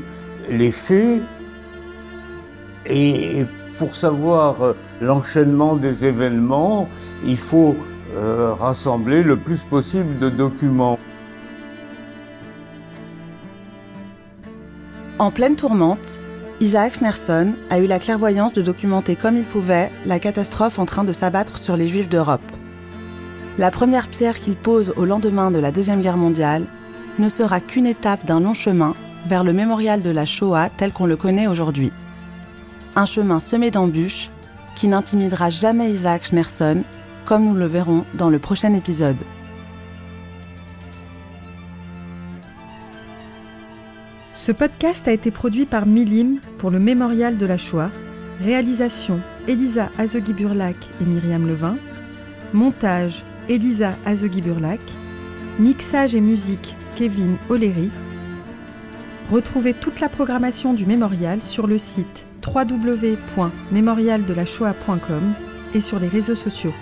les 0.50 0.72
faits 0.72 1.22
et 2.86 3.44
pour 3.82 3.96
savoir 3.96 4.62
euh, 4.62 4.74
l'enchaînement 5.02 5.76
des 5.76 6.06
événements, 6.06 6.88
il 7.26 7.36
faut 7.36 7.76
euh, 8.14 8.54
rassembler 8.54 9.24
le 9.24 9.38
plus 9.38 9.64
possible 9.64 10.20
de 10.20 10.30
documents. 10.30 11.00
En 15.18 15.32
pleine 15.32 15.56
tourmente, 15.56 16.20
Isaac 16.60 16.98
Schneerson 16.98 17.56
a 17.72 17.80
eu 17.80 17.88
la 17.88 17.98
clairvoyance 17.98 18.54
de 18.54 18.62
documenter 18.62 19.16
comme 19.16 19.36
il 19.36 19.46
pouvait 19.46 19.90
la 20.06 20.20
catastrophe 20.20 20.78
en 20.78 20.86
train 20.86 21.04
de 21.04 21.12
s'abattre 21.12 21.58
sur 21.58 21.76
les 21.76 21.88
Juifs 21.88 22.08
d'Europe. 22.08 22.52
La 23.58 23.72
première 23.72 24.10
pierre 24.10 24.40
qu'il 24.40 24.58
pose 24.58 24.94
au 24.96 25.06
lendemain 25.06 25.50
de 25.50 25.58
la 25.58 25.72
Deuxième 25.72 26.02
Guerre 26.02 26.18
mondiale 26.18 26.66
ne 27.18 27.30
sera 27.30 27.60
qu'une 27.60 27.88
étape 27.88 28.28
d'un 28.28 28.42
long 28.42 28.54
chemin 28.54 28.94
vers 29.28 29.44
le 29.44 29.54
mémorial 29.54 30.04
de 30.04 30.12
la 30.12 30.26
Shoah 30.26 30.70
tel 30.70 30.92
qu'on 30.92 31.08
le 31.08 31.18
connaît 31.18 31.48
aujourd'hui. 31.48 31.92
Un 32.96 33.06
chemin 33.06 33.40
semé 33.40 33.72
d'embûches 33.72 34.30
qui 34.76 34.90
n'intimidera 34.90 35.50
jamais 35.50 35.92
Isaac 35.92 36.26
Schneerson, 36.26 36.84
comme 37.26 37.46
nous 37.46 37.54
le 37.54 37.66
verrons 37.66 38.04
dans 38.16 38.30
le 38.30 38.38
prochain 38.38 38.74
épisode. 38.74 39.18
Ce 44.34 44.52
podcast 44.52 45.08
a 45.08 45.14
été 45.14 45.32
produit 45.32 45.66
par 45.66 45.86
Milim 45.86 46.40
pour 46.58 46.70
le 46.70 46.80
Mémorial 46.80 47.38
de 47.38 47.46
la 47.46 47.58
Shoah. 47.58 47.92
Réalisation 48.42 49.22
Elisa 49.48 49.90
Azegui-Burlac 49.98 50.76
et 51.00 51.06
Myriam 51.06 51.48
Levin. 51.48 51.78
Montage 52.52 53.24
Elisa 53.48 53.94
Azegui-Burlac. 54.06 54.82
Mixage 55.60 56.16
et 56.16 56.22
musique 56.22 56.76
Kevin 56.96 57.38
O'Leary. 57.50 57.90
Retrouvez 59.32 59.74
toute 59.74 60.02
la 60.02 60.10
programmation 60.10 60.74
du 60.74 60.86
mémorial 60.86 61.42
sur 61.42 61.68
le 61.68 61.78
site 61.78 62.26
www.mémorialdelashoah.com 62.46 65.34
et 65.74 65.82
sur 65.82 66.00
les 66.00 66.08
réseaux 66.08 66.36
sociaux. 66.36 66.74